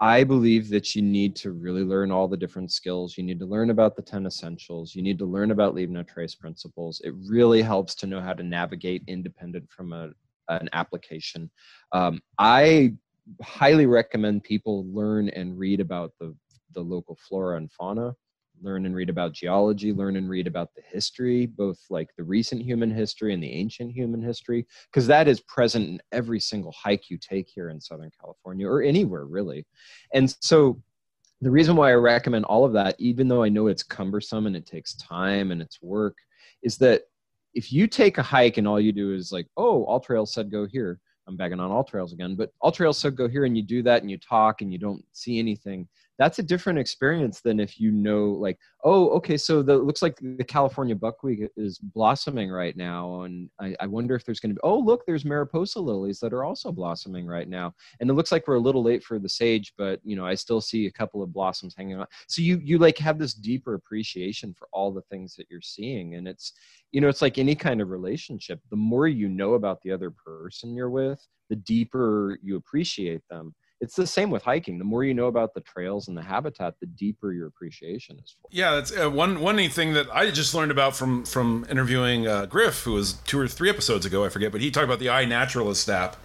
[0.00, 3.18] I believe that you need to really learn all the different skills.
[3.18, 4.94] You need to learn about the 10 essentials.
[4.94, 7.00] You need to learn about leave no trace principles.
[7.04, 10.10] It really helps to know how to navigate independent from a,
[10.48, 11.50] an application.
[11.92, 12.94] Um, I
[13.42, 16.34] highly recommend people learn and read about the,
[16.74, 18.14] the local flora and fauna,
[18.62, 22.62] learn and read about geology, learn and read about the history, both like the recent
[22.62, 27.10] human history and the ancient human history, because that is present in every single hike
[27.10, 29.66] you take here in Southern California or anywhere really.
[30.12, 30.80] And so
[31.40, 34.56] the reason why I recommend all of that, even though I know it's cumbersome and
[34.56, 36.16] it takes time and it's work,
[36.62, 37.02] is that
[37.54, 40.50] if you take a hike and all you do is like, oh, All Trails said
[40.50, 41.00] go here.
[41.26, 43.82] I'm bagging on All Trails again, but All Trails said go here and you do
[43.82, 45.86] that and you talk and you don't see anything.
[46.18, 50.18] That's a different experience than if you know, like, oh, okay, so the looks like
[50.20, 54.54] the California buckwheat is blossoming right now, and I, I wonder if there's going to
[54.54, 54.60] be.
[54.64, 58.48] Oh, look, there's Mariposa lilies that are also blossoming right now, and it looks like
[58.48, 61.22] we're a little late for the sage, but you know, I still see a couple
[61.22, 62.06] of blossoms hanging on.
[62.26, 66.16] So you you like have this deeper appreciation for all the things that you're seeing,
[66.16, 66.52] and it's
[66.90, 68.60] you know, it's like any kind of relationship.
[68.70, 73.54] The more you know about the other person you're with, the deeper you appreciate them
[73.80, 74.78] it's the same with hiking.
[74.78, 78.34] The more you know about the trails and the habitat, the deeper your appreciation is
[78.40, 78.48] for.
[78.50, 82.26] Yeah, that's uh, one one neat thing that I just learned about from from interviewing
[82.26, 84.98] uh, Griff, who was two or three episodes ago, I forget, but he talked about
[84.98, 86.16] the iNaturalist app.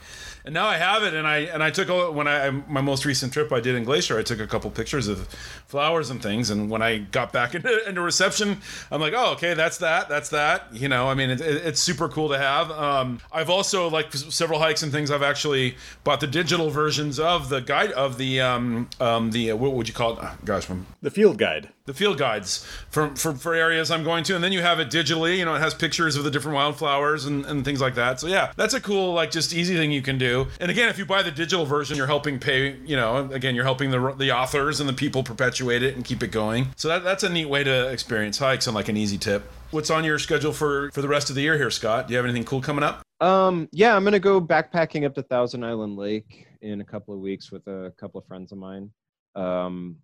[0.46, 3.06] And now I have it, and I and I took a when I my most
[3.06, 5.26] recent trip I did in Glacier, I took a couple pictures of
[5.68, 8.58] flowers and things, and when I got back into, into reception,
[8.92, 10.68] I'm like, oh, okay, that's that, that's that.
[10.74, 12.72] You know, I mean, it, it, it's super cool to have.
[12.72, 15.12] Um, I've also like several hikes and things.
[15.12, 19.56] I've actually bought the digital versions of the guide of the um, um the uh,
[19.56, 20.20] what would you call it?
[20.22, 21.70] Oh, gosh, I'm The field guide.
[21.86, 24.90] the field guides for, for, for areas I'm going to, and then you have it
[24.90, 25.38] digitally.
[25.38, 28.20] You know, it has pictures of the different wildflowers and, and things like that.
[28.20, 30.48] So yeah, that's a cool, like, just easy thing you can do.
[30.60, 32.78] And again, if you buy the digital version, you're helping pay.
[32.86, 36.24] You know, again, you're helping the the authors and the people perpetuate it and keep
[36.24, 36.68] it going.
[36.76, 39.44] So that, that's a neat way to experience hikes and like an easy tip.
[39.72, 42.08] What's on your schedule for for the rest of the year here, Scott?
[42.08, 43.02] Do you have anything cool coming up?
[43.20, 47.20] Um, yeah, I'm gonna go backpacking up to Thousand Island Lake in a couple of
[47.20, 48.90] weeks with a couple of friends of mine.
[49.36, 49.98] Um,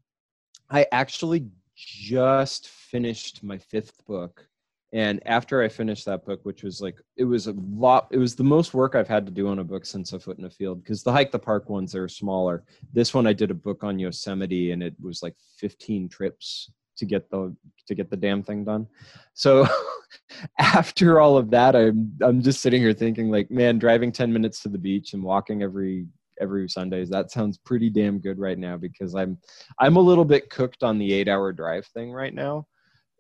[0.70, 4.45] I actually just finished my fifth book,
[4.91, 8.36] and after I finished that book, which was like it was a lot, it was
[8.36, 10.84] the most work I've had to do on a book since Afoot and Afield.
[10.84, 12.64] Because the hike the park ones are smaller.
[12.93, 17.05] This one I did a book on Yosemite, and it was like 15 trips to
[17.05, 17.55] get the
[17.88, 18.88] to get the damn thing done.
[19.34, 19.68] So
[20.60, 24.62] after all of that, I'm I'm just sitting here thinking like, man, driving 10 minutes
[24.64, 26.05] to the beach and walking every
[26.40, 29.38] every Sundays, that sounds pretty damn good right now because I'm
[29.80, 32.66] I'm a little bit cooked on the eight hour drive thing right now.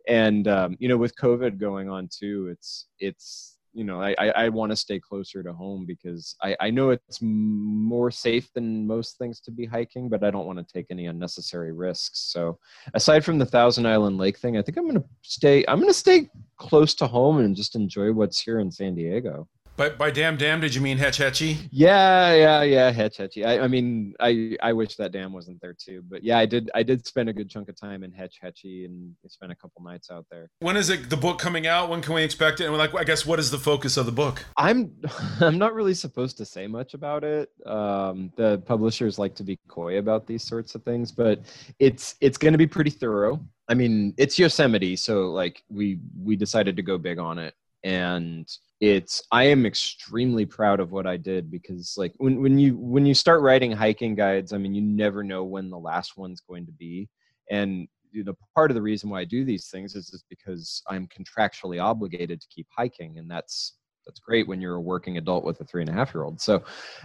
[0.07, 4.29] And um, you know, with COVID going on too, it's it's you know, I, I,
[4.29, 8.87] I want to stay closer to home because I, I know it's more safe than
[8.87, 12.31] most things to be hiking, but I don't want to take any unnecessary risks.
[12.31, 12.57] So
[12.93, 15.63] aside from the Thousand Island Lake thing, I think I'm gonna stay.
[15.67, 19.47] I'm gonna stay close to home and just enjoy what's here in San Diego.
[19.79, 21.57] By, by damn damn, did you mean Hetch Hetchy?
[21.71, 22.91] Yeah, yeah, yeah.
[22.91, 23.45] Hetch Hetchy.
[23.45, 26.69] I, I mean, I I wish that dam wasn't there too, but yeah, I did.
[26.75, 29.81] I did spend a good chunk of time in Hetch Hetchy and spent a couple
[29.81, 30.49] nights out there.
[30.59, 31.87] When is it the book coming out?
[31.87, 32.65] When can we expect it?
[32.65, 34.43] And like, I guess, what is the focus of the book?
[34.57, 34.91] I'm
[35.39, 37.49] I'm not really supposed to say much about it.
[37.65, 41.39] Um, the publishers like to be coy about these sorts of things, but
[41.79, 43.39] it's it's going to be pretty thorough.
[43.69, 47.53] I mean, it's Yosemite, so like we we decided to go big on it,
[47.85, 48.45] and
[48.79, 53.05] it's I am extremely proud of what I did because like when when you when
[53.05, 56.65] you start writing hiking guides, I mean, you never know when the last one's going
[56.65, 57.09] to be,
[57.51, 60.81] and you know part of the reason why I do these things is, is because
[60.87, 63.73] I'm contractually obligated to keep hiking, and that's
[64.05, 66.41] that's great when you're a working adult with a three and a half year old.
[66.41, 66.63] So,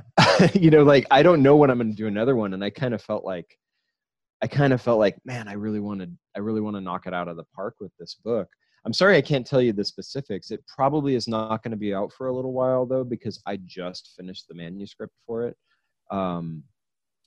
[0.54, 2.70] you know, like I don't know when I'm going to do another one, and I
[2.70, 3.58] kind of felt like,
[4.42, 7.14] I kind of felt like, man, I really wanted, I really want to knock it
[7.14, 8.48] out of the park with this book.
[8.84, 10.50] I'm sorry I can't tell you the specifics.
[10.50, 13.58] It probably is not going to be out for a little while though, because I
[13.64, 15.56] just finished the manuscript for it.
[16.10, 16.62] Um,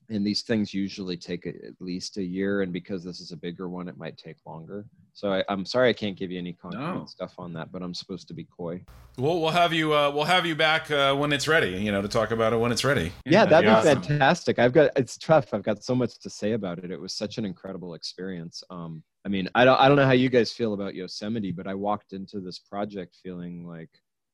[0.10, 3.38] and these things usually take a, at least a year, and because this is a
[3.38, 4.86] bigger one, it might take longer.
[5.14, 7.06] So I, I'm sorry I can't give you any concrete No.
[7.08, 8.82] stuff on that, but I'm supposed to be coy.
[9.18, 11.72] We'll we'll have you uh, we'll have you back uh, when it's ready.
[11.72, 13.12] You know, to talk about it when it's ready.
[13.26, 14.02] Yeah, that'd be awesome.
[14.02, 14.60] fantastic.
[14.60, 15.54] I've got it's tough.
[15.56, 16.92] I've got so much to say about it.
[16.92, 18.64] It was such an incredible experience.
[18.70, 21.66] Um, I mean, I don't I don't know how you guys feel about Yosemite, but
[21.68, 23.90] I walked into this project feeling like,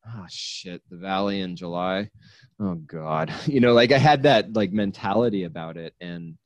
[0.08, 2.10] oh shit, the valley in July.
[2.60, 3.34] Oh god.
[3.47, 6.38] You know, like I had that like mentality about it and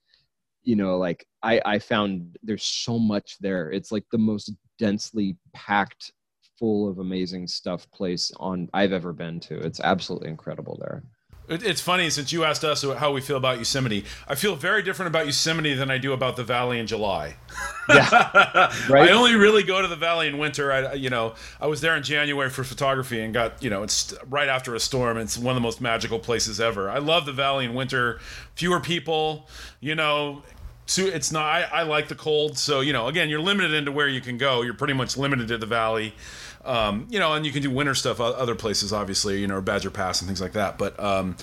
[0.64, 3.72] you know, like I I found there's so much there.
[3.72, 6.12] It's like the most densely packed
[6.60, 9.58] full of amazing stuff place on I've ever been to.
[9.60, 11.04] It's absolutely incredible there.
[11.48, 14.06] It, it's funny since you asked us how we feel about Yosemite.
[14.28, 17.36] I feel very different about Yosemite than I do about the Valley in July.
[17.90, 18.10] Yeah,
[18.90, 19.10] right.
[19.10, 20.74] I only really go to the Valley in winter.
[20.74, 24.14] I, you know, I was there in January for photography and got, you know, it's
[24.28, 25.18] right after a storm.
[25.18, 26.90] It's one of the most magical places ever.
[26.90, 28.20] I love the Valley in winter.
[28.56, 29.48] Fewer people,
[29.80, 30.44] you know.
[30.98, 31.46] It's not.
[31.46, 32.58] I, I like the cold.
[32.58, 34.64] So you know, again, you're limited into where you can go.
[34.64, 36.14] You're pretty much limited to the Valley.
[36.66, 39.90] Um, you know, and you can do winter stuff other places, obviously, you know, Badger
[39.92, 40.78] Pass and things like that.
[40.78, 41.38] But um,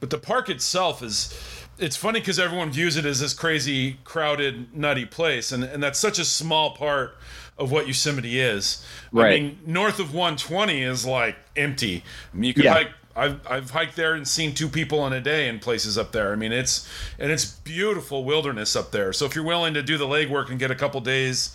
[0.00, 1.34] but the park itself is
[1.78, 5.98] it's funny because everyone views it as this crazy, crowded, nutty place, and and that's
[5.98, 7.16] such a small part
[7.58, 8.84] of what Yosemite is.
[9.12, 9.32] Right.
[9.34, 12.02] I mean, north of 120 is like empty.
[12.32, 12.72] I mean, you could Yeah.
[12.74, 12.90] hike.
[13.16, 16.32] I've, I've hiked there and seen two people in a day in places up there.
[16.32, 19.12] I mean, it's and it's beautiful wilderness up there.
[19.12, 21.54] So if you're willing to do the legwork and get a couple days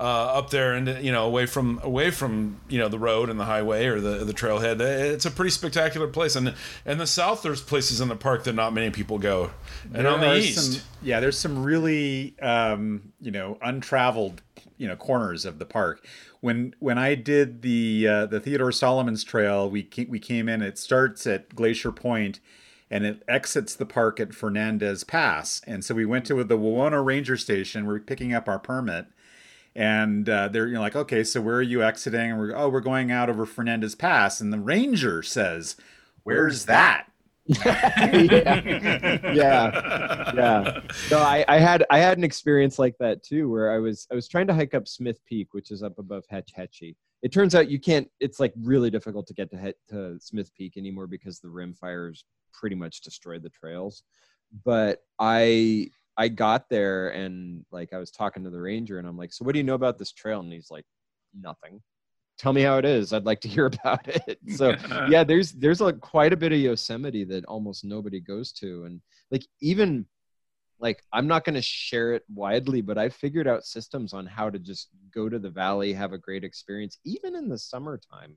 [0.00, 3.38] uh, up there and you know away from away from you know the road and
[3.38, 6.34] the highway or the the trailhead, it's a pretty spectacular place.
[6.36, 9.50] And and the south, there's places in the park that not many people go,
[9.92, 14.42] and There on the east, some- yeah, there's some really um, you know untraveled
[14.76, 16.04] you know corners of the park.
[16.40, 20.60] When when I did the uh, the Theodore Solomons Trail, we came, we came in.
[20.60, 22.40] It starts at Glacier Point,
[22.90, 25.62] and it exits the park at Fernandez Pass.
[25.66, 27.86] And so we went to the Wawona Ranger Station.
[27.86, 29.06] We're picking up our permit,
[29.76, 32.30] and uh, they're you know like, okay, so where are you exiting?
[32.30, 34.40] And we're oh, we're going out over Fernandez Pass.
[34.40, 35.76] And the ranger says,
[36.22, 37.06] "Where's that?"
[37.46, 38.62] yeah.
[39.34, 43.76] yeah yeah no I, I had i had an experience like that too where i
[43.76, 46.96] was i was trying to hike up smith peak which is up above hetch hetchy
[47.20, 50.78] it turns out you can't it's like really difficult to get to, to smith peak
[50.78, 54.04] anymore because the rim fires pretty much destroyed the trails
[54.64, 55.86] but i
[56.16, 59.44] i got there and like i was talking to the ranger and i'm like so
[59.44, 60.40] what do you know about this trail?
[60.40, 60.86] And he's like
[61.38, 61.80] nothing.
[62.38, 63.12] Tell me how it is.
[63.12, 64.38] I'd like to hear about it.
[64.56, 64.74] So
[65.08, 68.84] yeah there's there's like quite a bit of yosemite that almost nobody goes to.
[68.84, 69.00] And
[69.30, 70.06] like even
[70.80, 74.50] like i'm not going to share it widely but i figured out systems on how
[74.50, 78.36] to just go to the valley have a great experience even in the summertime.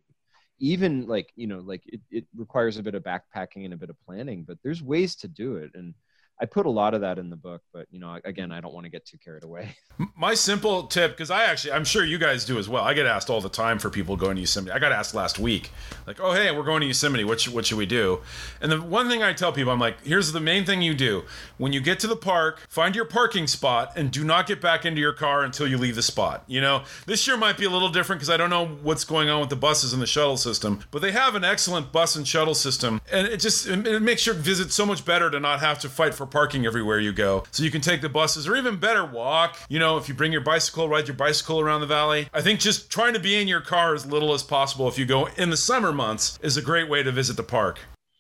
[0.60, 3.90] Even like you know like it, it requires a bit of backpacking and a bit
[3.90, 5.72] of planning but there's ways to do it.
[5.74, 5.94] And
[6.40, 8.74] i put a lot of that in the book but you know again i don't
[8.74, 9.76] want to get too carried away
[10.16, 12.84] My simple tip, because I actually, I'm sure you guys do as well.
[12.84, 14.72] I get asked all the time for people going to Yosemite.
[14.72, 15.72] I got asked last week,
[16.06, 17.24] like, "Oh, hey, we're going to Yosemite.
[17.24, 18.22] What should, what should we do?"
[18.62, 21.24] And the one thing I tell people, I'm like, "Here's the main thing you do:
[21.58, 24.86] when you get to the park, find your parking spot, and do not get back
[24.86, 27.72] into your car until you leave the spot." You know, this year might be a
[27.72, 30.38] little different because I don't know what's going on with the buses and the shuttle
[30.38, 34.28] system, but they have an excellent bus and shuttle system, and it just it, makes
[34.28, 37.44] your visit so much better to not have to fight for parking everywhere you go.
[37.52, 39.58] So you can take the buses, or even better, walk.
[39.70, 42.28] You know, if you bring your bicycle, ride your bicycle around the valley.
[42.34, 45.06] I think just trying to be in your car as little as possible if you
[45.06, 47.80] go in the summer months is a great way to visit the park.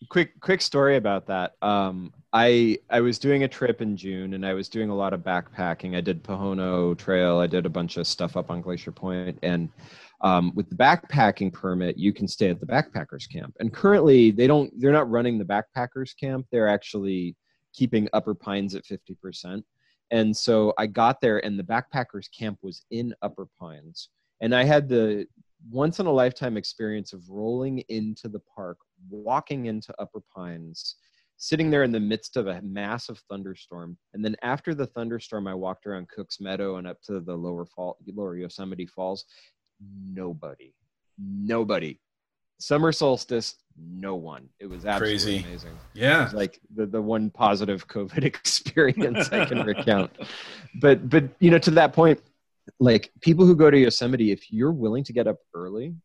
[0.09, 4.45] quick quick story about that um i i was doing a trip in june and
[4.45, 7.97] i was doing a lot of backpacking i did Pohono trail i did a bunch
[7.97, 9.69] of stuff up on glacier point and
[10.21, 14.47] um, with the backpacking permit you can stay at the backpackers camp and currently they
[14.47, 17.35] don't they're not running the backpackers camp they're actually
[17.77, 19.63] keeping upper pines at 50%
[20.11, 24.09] and so i got there and the backpackers camp was in upper pines
[24.41, 25.27] and i had the
[25.69, 28.77] once in a lifetime experience of rolling into the park,
[29.09, 30.95] walking into Upper Pines,
[31.37, 33.97] sitting there in the midst of a massive thunderstorm.
[34.13, 37.65] And then after the thunderstorm, I walked around Cook's Meadow and up to the lower
[37.65, 39.25] fall, lower Yosemite Falls.
[39.79, 40.73] Nobody,
[41.17, 41.99] nobody.
[42.59, 44.49] Summer solstice, no one.
[44.59, 45.45] It was absolutely Crazy.
[45.47, 45.77] amazing.
[45.93, 46.29] Yeah.
[46.33, 50.11] like the, the one positive COVID experience I can recount.
[50.81, 52.19] But but you know, to that point,
[52.79, 55.95] like people who go to Yosemite, if you're willing to get up early,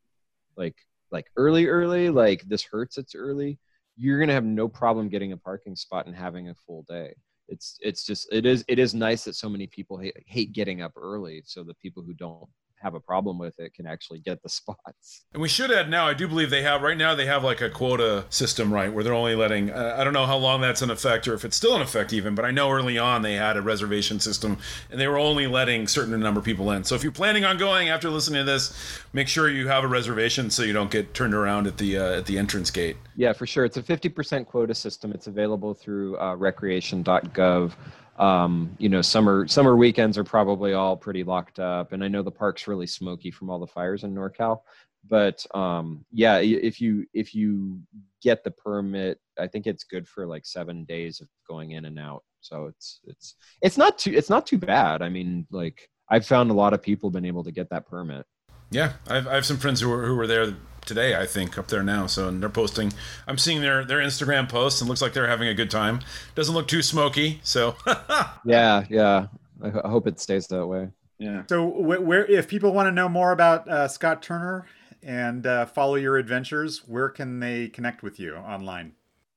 [0.56, 0.76] like
[1.10, 3.58] like early, early, like this hurts, it's early,
[3.96, 7.14] you're gonna have no problem getting a parking spot and having a full day.
[7.48, 10.82] It's it's just it is it is nice that so many people hate, hate getting
[10.82, 12.48] up early, so the people who don't
[12.82, 15.24] have a problem with it can actually get the spots.
[15.32, 17.60] And we should add now, I do believe they have, right now, they have like
[17.60, 20.82] a quota system, right, where they're only letting, uh, I don't know how long that's
[20.82, 23.34] in effect or if it's still in effect even, but I know early on they
[23.34, 24.58] had a reservation system
[24.90, 26.84] and they were only letting certain number of people in.
[26.84, 28.72] So if you're planning on going after listening to this,
[29.12, 32.18] make sure you have a reservation so you don't get turned around at the uh,
[32.18, 32.96] at the entrance gate.
[33.16, 33.64] Yeah, for sure.
[33.64, 35.12] It's a 50% quota system.
[35.12, 37.72] It's available through uh, recreation.gov.
[38.18, 42.22] Um, you know, summer summer weekends are probably all pretty locked up, and I know
[42.22, 44.60] the park's really smoky from all the fires in NorCal.
[45.08, 47.80] But um, yeah, if you if you
[48.22, 51.98] get the permit, I think it's good for like seven days of going in and
[51.98, 52.22] out.
[52.40, 55.02] So it's it's it's not too it's not too bad.
[55.02, 58.26] I mean, like I've found a lot of people been able to get that permit.
[58.70, 60.54] Yeah, I've, I have some friends who were, who were there
[60.84, 62.06] today, I think, up there now.
[62.06, 62.92] So and they're posting.
[63.26, 66.00] I'm seeing their their Instagram posts and looks like they're having a good time.
[66.34, 67.40] Doesn't look too smoky.
[67.42, 67.76] So
[68.44, 69.26] Yeah, yeah.
[69.62, 70.88] I, ho- I hope it stays that way.
[71.18, 71.42] yeah.
[71.48, 74.66] So, wh- where if people want to know more about uh, Scott Turner
[75.04, 78.92] and uh, follow your adventures, where can they connect with you online?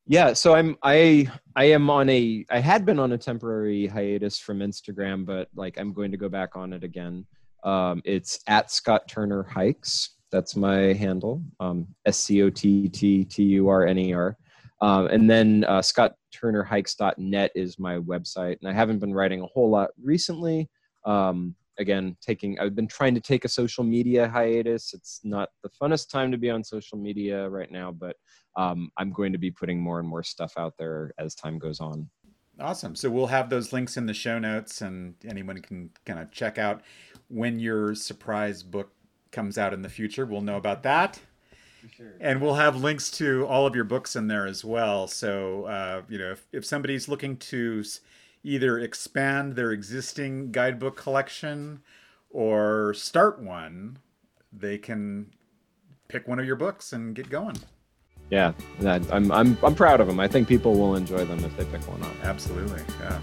[0.07, 4.37] Yeah, so I'm I I am on a I had been on a temporary hiatus
[4.39, 7.25] from Instagram, but like I'm going to go back on it again.
[7.63, 10.11] Um, it's at Scott Turner Hikes.
[10.36, 11.41] That's my handle.
[11.61, 14.36] Um, S C O T T T U R N E R.
[14.81, 19.69] Um, and then uh, ScottTurnerHikes.net is my website, and I haven't been writing a whole
[19.69, 20.69] lot recently.
[21.05, 24.93] Um, again, taking I've been trying to take a social media hiatus.
[24.93, 28.17] It's not the funnest time to be on social media right now, but
[28.57, 31.79] um, I'm going to be putting more and more stuff out there as time goes
[31.79, 32.09] on.
[32.59, 32.93] Awesome.
[32.93, 36.57] So we'll have those links in the show notes, and anyone can kind of check
[36.57, 36.82] out
[37.29, 38.91] when your surprise book
[39.36, 40.25] comes out in the future.
[40.25, 41.20] We'll know about that.
[42.20, 45.07] And we'll have links to all of your books in there as well.
[45.07, 47.83] So, uh, you know, if, if somebody's looking to
[48.43, 51.82] either expand their existing guidebook collection
[52.32, 53.99] or start one,
[54.51, 55.28] they can
[56.07, 57.57] pick one of your books and get going.
[58.32, 60.20] yeah, that, I'm I'm I'm proud of them.
[60.20, 62.16] I think people will enjoy them if they pick one up.
[62.24, 62.82] Absolutely.
[62.99, 63.20] Yeah.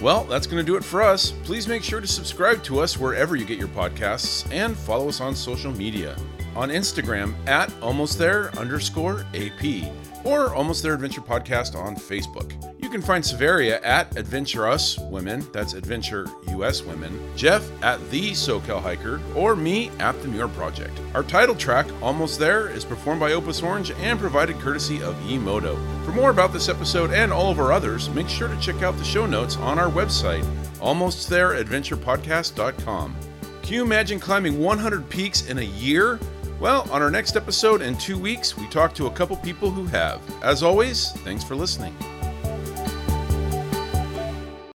[0.00, 1.32] Well, that's going to do it for us.
[1.44, 5.20] Please make sure to subscribe to us wherever you get your podcasts and follow us
[5.20, 6.16] on social media.
[6.56, 9.92] On Instagram at almost there underscore AP
[10.24, 12.79] or Almost There Adventure Podcast on Facebook.
[12.90, 18.32] You can find Saveria at Adventure Us Women, that's Adventure US Women, Jeff at The
[18.32, 21.00] SoCal Hiker, or me at The Muir Project.
[21.14, 25.76] Our title track, Almost There, is performed by Opus Orange and provided courtesy of Emoto.
[26.04, 28.98] For more about this episode and all of our others, make sure to check out
[28.98, 30.42] the show notes on our website,
[30.80, 33.16] almostthereadventurepodcast.com.
[33.62, 36.18] Can you imagine climbing 100 peaks in a year?
[36.58, 39.86] Well, on our next episode in two weeks, we talk to a couple people who
[39.86, 40.20] have.
[40.42, 41.94] As always, thanks for listening.